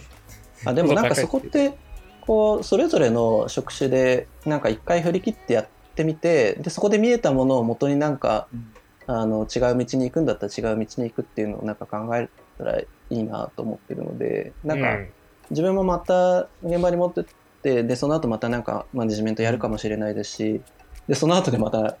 [0.65, 1.73] あでもなんかそこって
[2.21, 8.73] こうそれぞれの職種でなんか一回振り切ってやってみてでそこで見えたものを元になんかうん
[9.09, 12.27] あの違う道に行くんだったら違う道に行くっていうのをなんか考え
[12.57, 15.07] たらいいなと思ってるのでなんかうん
[15.49, 17.23] 自分もまた現場に持って
[17.71, 20.61] ってでその後またなんかマネジメントやるかもしれないですし
[21.07, 21.97] でその後でまた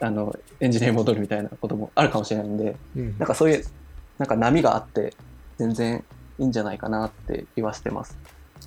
[0.00, 3.64] あのエンジニアに戻るみたいなこともあるかもしれないんでうんなんかそういう
[4.18, 5.14] なんか波があって
[5.58, 6.04] 全然
[6.38, 8.16] いいんじゃないかなって気はしてます。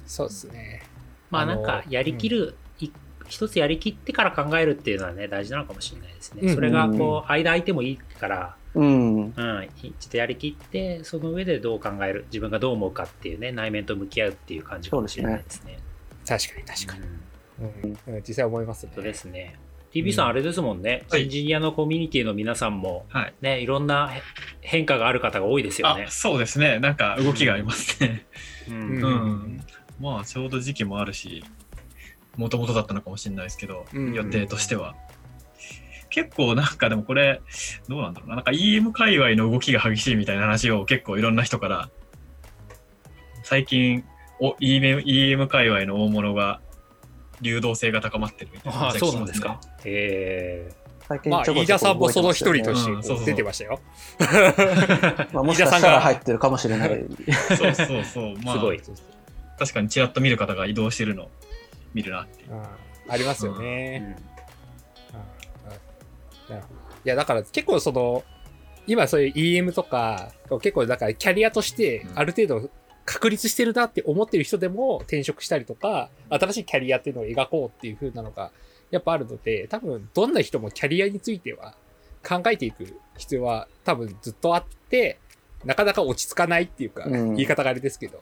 [0.05, 0.83] そうですね。
[1.29, 2.89] まあなんかやりきる、い
[3.27, 6.41] 一つやりきってから考えるっていうのはね大事なのかもしれないですね。
[6.43, 15.79] うんそれがこう間空いてもいいから、うん、うん、一度やりきってその上でどう考える自分がどう思うかっていうね内面と向き合うっていう感じかもしれないですね。
[16.25, 17.03] 確かに確かに。
[17.03, 18.91] うんうんうん実際思いますね。
[18.95, 19.55] そうですね。
[19.93, 23.33] TB さん、うんあれですもんね、はいエンジニアのコミュニティの皆さんも、はい。
[23.41, 24.21] ね、いろんなへ
[24.61, 26.11] 変化がある方が多いですよねあ、。
[26.11, 26.79] そうですね。
[26.79, 28.25] なんか動きがありますね。
[28.69, 29.61] ううんうん
[29.99, 31.43] まあ、ちょうど時期もあるし、
[32.35, 34.95] もともとだったのかもしれないですけど、うん予定としては。
[36.09, 37.41] 結構なんかでもこれ、
[37.87, 38.35] どうなんだろうな。
[38.35, 41.89] なんか EM 界隈の動きが激しいみたいな話を結構いろんな人から、
[43.43, 44.03] 最近、
[44.41, 46.59] お EM, EM 界隈の大物が
[47.41, 49.61] 流動性が高まってるみたいなああそうなんですか。
[49.85, 50.71] え
[51.07, 53.79] 最近まあ、飯田さんもその一人として出てましたよ。
[55.33, 57.05] まあ、もしかしたら入ってるかもしれない。
[57.57, 58.37] そうそうそう。
[58.43, 58.81] まあ、すごい
[59.59, 61.29] 確かにちらっと見る方が移動してるの
[61.93, 62.53] 見るなっていう。
[62.53, 62.63] うん
[63.09, 64.17] ありますよーね。
[66.49, 66.61] うんうん
[67.03, 68.23] いや、だから結構その、
[68.87, 70.31] 今そういう EM とか、
[70.61, 72.69] 結構だからキャリアとしてうんある程度
[73.05, 78.51] 確立してるなって思ってる人でも転職したりとか、新しいキャリアっていうのを描こうっていう風なのが
[78.91, 81.75] やっぱあるので、多分どんな人もキャリアについては
[82.27, 85.19] 考えていく必要は多分ずっとあって、
[85.65, 88.21] なかなか落ち着かないっていうか、うん言い方があれですけど、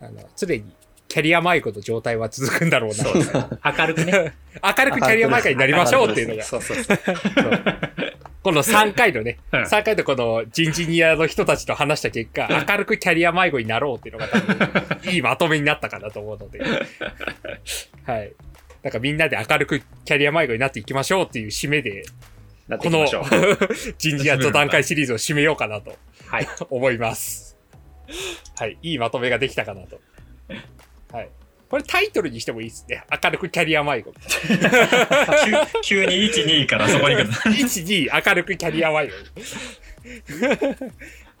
[0.00, 0.64] あの、常に
[1.08, 3.60] キャリア迷子の状態は続くんだろうな。
[3.78, 4.32] 明るくね。
[4.62, 6.98] 明るくキャリア迷子になりましょうっていうのが、そうそうそう。
[8.42, 16.60] この3回のね、うん3回のこの人事ニアの人たちと話した結果、明るくキャリア迷子になろうっていうのが多分、 いいまとめになったかなと思うので、
[18.04, 18.32] はい。
[18.82, 22.04] なんかみんなで明るくキャリア迷子になっていきましょうっていう締めで、
[22.78, 23.06] この。
[23.98, 26.48] 人事ニアと段階シリーズを締めようかなとはい。
[26.70, 27.56] 思います。
[28.56, 28.78] はい。
[28.82, 30.00] いいまとめができたかなと。
[31.12, 31.28] はい。
[31.72, 33.02] これタイトルにしてもいいですね。
[33.10, 34.12] 明るくキャリア迷子。
[35.82, 37.32] 急急に1、2からそこに行くの。
[37.32, 39.14] 1、2、明るくキャリア迷子。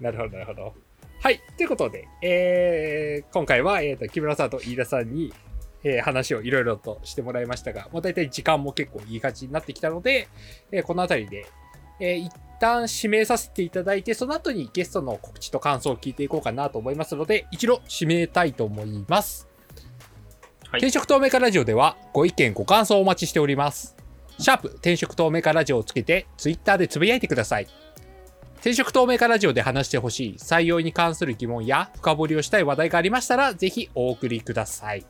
[0.00, 0.74] なるほど、なるほど。
[1.20, 1.38] はい。
[1.58, 5.34] ということで、えー、今回は、えっ、と、木村さんと飯田さんに、
[5.84, 10.28] えー話をいろいろとしてもらいましたが、もう大体時間も結構いい感じになってきたので、
[10.70, 11.44] えーこのあたりで、
[12.00, 19.51] えー一旦指名させていただいて、その後にゲストの告知と感想を聞いていこうかなと思いますので、一度指名たいと思います。
[20.72, 23.94] 転職透明化ラジオでは、ご意見、ご感想をお待ちしております。
[24.38, 27.68] シャープ転職透明化ラジオをつけて、ツイッターでつぶやいてください。
[28.54, 35.04] 転職透明化ラジオで話してほしい採用に関する疑問や深掘りをしたい話題がありましたら、ぜひお送りください。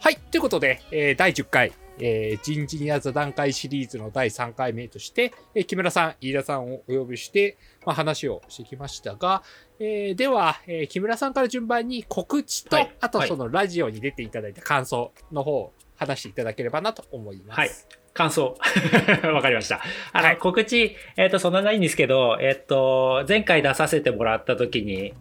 [0.00, 0.16] はい。
[0.16, 9.42] ということで、えー第10回、えー人事ニア座談会シリーズの第3回目として、えー木村さん、飯田さんをお呼びして、まあ、話をしてきましたが、
[9.78, 17.58] えーでは、えー木村さんから順番に告知と、はいあとはいそのラジオに出ていただいた感想の方を話していただければなと思います。
[17.58, 17.70] はい。
[18.12, 18.56] 感想。
[19.32, 19.80] わかりました。
[20.12, 25.14] あの、はい告知、えっ、と、そんなないんですけど、えっ、と、前回出させてもらった時に、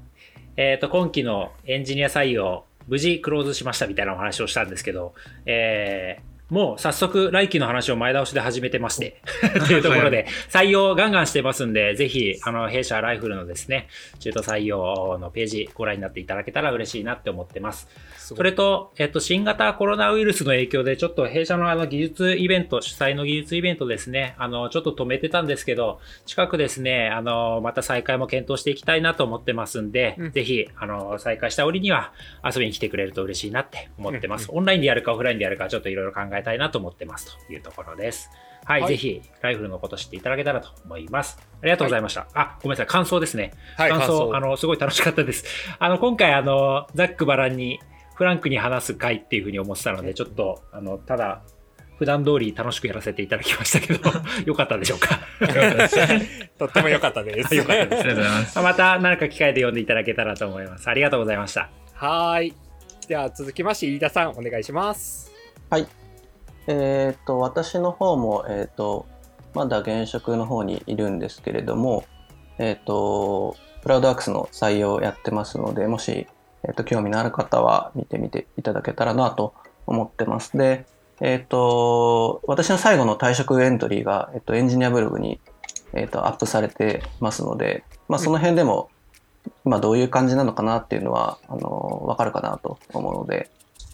[0.58, 5.14] えっ、と、今期のエンジニア採用、無事クローズしましたみたいなお話をしたんですけど、
[5.46, 9.20] えーもう早速来期の話を前倒しで始めてまして
[9.68, 13.88] というところで採用ガンガンしてますんでぜひあの弊社ライフルのですね
[14.20, 17.90] 中途採用のページご覧になっていただけたら嬉しいなって思ってます。
[18.24, 30.32] それと、えっと、新型コロナウイルスの影響で、ちょっと弊社のあの技術イベント、主催の技術イベントですね、あの、ちょっと止めてたんですけど、近くですね、あの、また再開も検討していきたいなと思ってますんで、うん。
[30.32, 34.50] ぜひ、あの、再開した折には遊びに来てくれると嬉しいなって思ってます。
[34.50, 34.58] うん。
[34.60, 38.30] オンラインでやるかオフラインでやるか、ちょっといろいろ考えたいなと思ってますというところです。
[38.66, 41.38] はい、はいぜひ、ライフルのこと知っていただけたらと思います。
[41.62, 42.28] ありがとうございました。
[42.34, 43.52] あ、ごめんなさい、感想ですね。
[43.78, 44.36] はい、感想、感想。
[44.38, 45.46] あの、すごい楽しかったです。
[45.80, 47.80] あの、今回、あの、ざっくばらんに、
[48.16, 51.42] フランクに話す回っていうふうに思ってたので、ちょっと、あの、ただ、
[51.98, 54.12] 普段通り楽しくやらせていただきましたけど、
[54.46, 55.20] よかったでしょうか？
[55.40, 56.02] よかったです。
[56.02, 56.22] あり
[56.58, 57.54] とっても良かったです。
[57.56, 58.60] よかったですがとうございます。
[58.60, 60.90] また何か機会で読んでいただけたらと思います。
[60.90, 61.70] ありがとうございました。
[61.94, 62.54] はーい。
[63.08, 65.32] では続きまして、飯田さん、お願いします。
[66.68, 69.06] えっ、と、私の方も、えっ、と、
[69.54, 72.06] まだ現職の方にいるんですけれども、
[72.58, 76.28] えっ、と、クラウドワークスの採用をやってますので、もし、
[76.64, 79.54] えっ、と、興味のある方は見てみていただけたらなと
[79.86, 80.58] 思ってます。
[80.58, 80.86] で、
[81.20, 85.40] えっ、と、私の最後の退職エントリーが、えっ、と、エンジニアブログに、
[85.94, 88.90] えっ、と、アップされてますので、まあ、その辺でも、
[89.66, 93.50] 今どういう感じなのかなっていうのは、あの、わかるかなと思うので、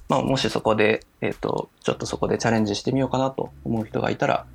[0.10, 4.46] まあ、もしそこで、えっ、と、ちょっとそこでチャレンジしてみようかなと思う人がいたら、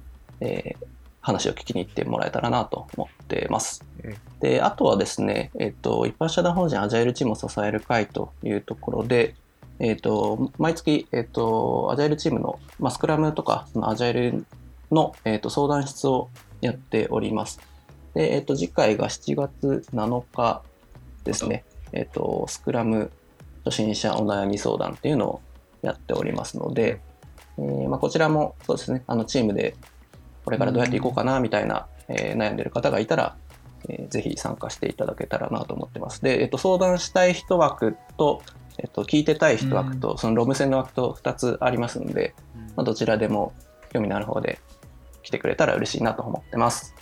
[0.41, 0.95] えー
[1.25, 3.83] 話を聞きに行ってもらえたらなと思ってます。
[4.05, 9.37] うんで、あとはですね、えっ、と、一般社団法人アジャイルチームを支える会というところで、
[9.79, 14.47] えっ、と、毎月、えっ、と、アジャイルチームの、まあ、スクラムとか、そのアジャイル
[14.91, 16.29] の、えっ、と、相談室を
[16.61, 17.59] やっております。
[18.13, 20.63] で、えっ、と、次回が7月7日
[21.25, 21.65] ですね。
[21.93, 23.11] えっ、と、スクラム
[23.65, 25.41] 初心者お悩み相談っていうのを
[25.83, 27.01] やっておりますので、
[27.59, 29.77] えーまあ、こちらもそうですね、あのチームで
[30.45, 33.37] これからどうやっていこうかなみたいな、えー悩んでる方がいたら、
[33.89, 36.23] えーぜひ参加していただけたらなと思ってます。
[36.23, 38.43] で、えっと、相談したい人枠と、
[38.79, 42.35] えっと、聞いてたい人枠と、そのロム線の枠と2つありますので、
[42.77, 43.53] まあ、どちらでも
[43.93, 44.59] 興味のある方で
[45.23, 46.95] 来てくれたら嬉しいなと思ってます。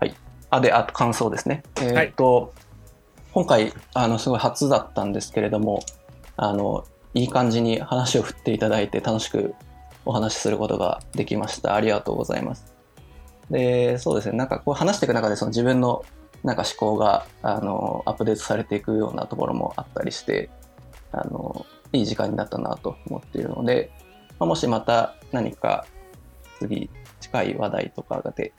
[0.00, 0.14] はい。
[0.50, 1.62] あ、で、あと感想ですね。
[1.80, 2.52] えーっと、
[3.36, 5.82] 今回、あの、すごい初だったんですけれども、
[6.38, 9.54] あの、いい感じに話を振っていただいて楽しく
[10.06, 11.74] お話しすることができました。
[11.74, 12.72] ありがとうございます。
[13.50, 16.02] で、そうですね、なんかこう話していく中でその自分の
[16.44, 20.48] なんか思考があのアップデートされていくようなところもあったりして、
[21.12, 23.90] あのいい時間になったなと思っているので、
[24.38, 25.84] まあ、もしまた何か
[26.58, 26.88] 次
[27.20, 28.54] 近い話題とかで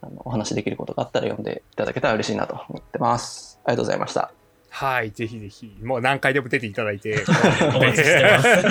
[0.00, 3.55] あのお話しできることがあったら読んでいただけたら嬉しいなと思ってます。
[3.66, 4.30] ありがとうございました。
[4.70, 7.24] はい、ぜひぜひ、もう何回でも出ていただいて。
[7.74, 8.22] お待ちして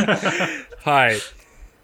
[0.07, 0.29] ます。
[0.89, 1.15] はい。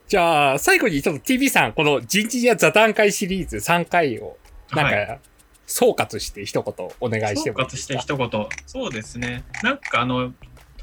[0.07, 4.38] じゃあ、最後にちょっと TV さん、この人事や座談会シリーズ3回を、
[4.72, 5.18] なんか、は
[5.66, 8.26] 総括して一言お願いして総括してもいいですか？
[8.28, 8.47] 一言。
[8.68, 9.43] そうですね。
[9.64, 10.34] なんかあの、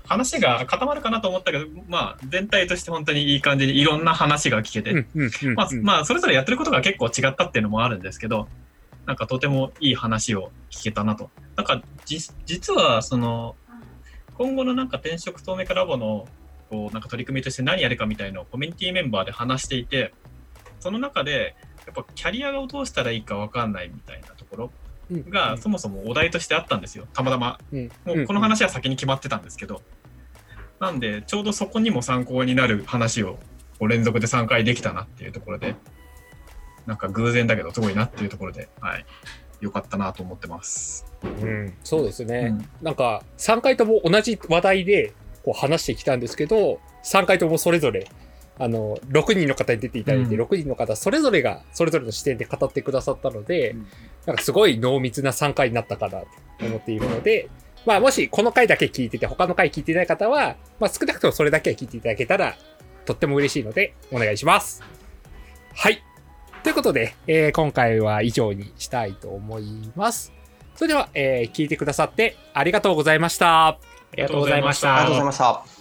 [0.07, 5.05] 話が固まるかなと思ったけど、まあ、全体として本当にいい感じにいろんな話が聞けて、
[5.85, 8.49] まあ、それぞれやってることが結構違ったっていうのもあるんですけど、
[9.09, 11.31] なんかとてもいい話を聞けたなと。
[11.57, 13.57] なんか、じ実は、その、
[14.37, 16.29] 今後のなんか転職透明化ラボの、
[16.69, 20.13] こう、なんか取り組みとして何やるかみたいのをコミュニティメンバーで話していて、
[20.79, 21.57] その中で、
[21.87, 24.73] やっぱキャリアをどうしたらいいかわかんないみたいなところ
[25.11, 27.07] うんが、そもそもお題としてあったんですよ。
[27.15, 27.59] たまたま。
[27.73, 29.81] うんもうこの話は先に決まってたんですけど。
[30.81, 33.39] なんで、ちょうどそこにも参考になる話を
[33.79, 35.77] こう連続で3回できたなっていうところで、
[36.89, 39.05] なんか偶然だけどすごいなっていうところで、はい。
[39.61, 41.05] よかったなと思ってます。
[41.23, 42.57] うん、そうですね。
[42.59, 45.13] うんなんか、3回とも同じ話題で
[45.45, 48.09] こう話してきたんですけど、3回ともそれぞれ、
[48.59, 53.87] あの、6人の方に出ていただいて、うん6人の方それぞれが、それぞれの視点で語ってくださったので、うん
[54.25, 56.27] なんかすごい濃密な3回になったかなと
[56.65, 57.51] 思っているので、
[57.85, 62.57] まあ、もしこの回だけ聞いてて、他の回聞いてない方は、まあ、少なくともそれだけは聞いていただけたら、
[63.05, 64.83] とっても嬉しいので、お願いします。
[65.75, 66.03] はい。
[66.63, 70.33] ということで、えー今回は以上にしたいと思います。
[70.75, 73.69] それでは、えー聞いてくださってありがとうございました。
[73.69, 73.79] あ
[74.17, 75.25] りがとうございましあたありがとうござい。
[75.27, 75.78] ました。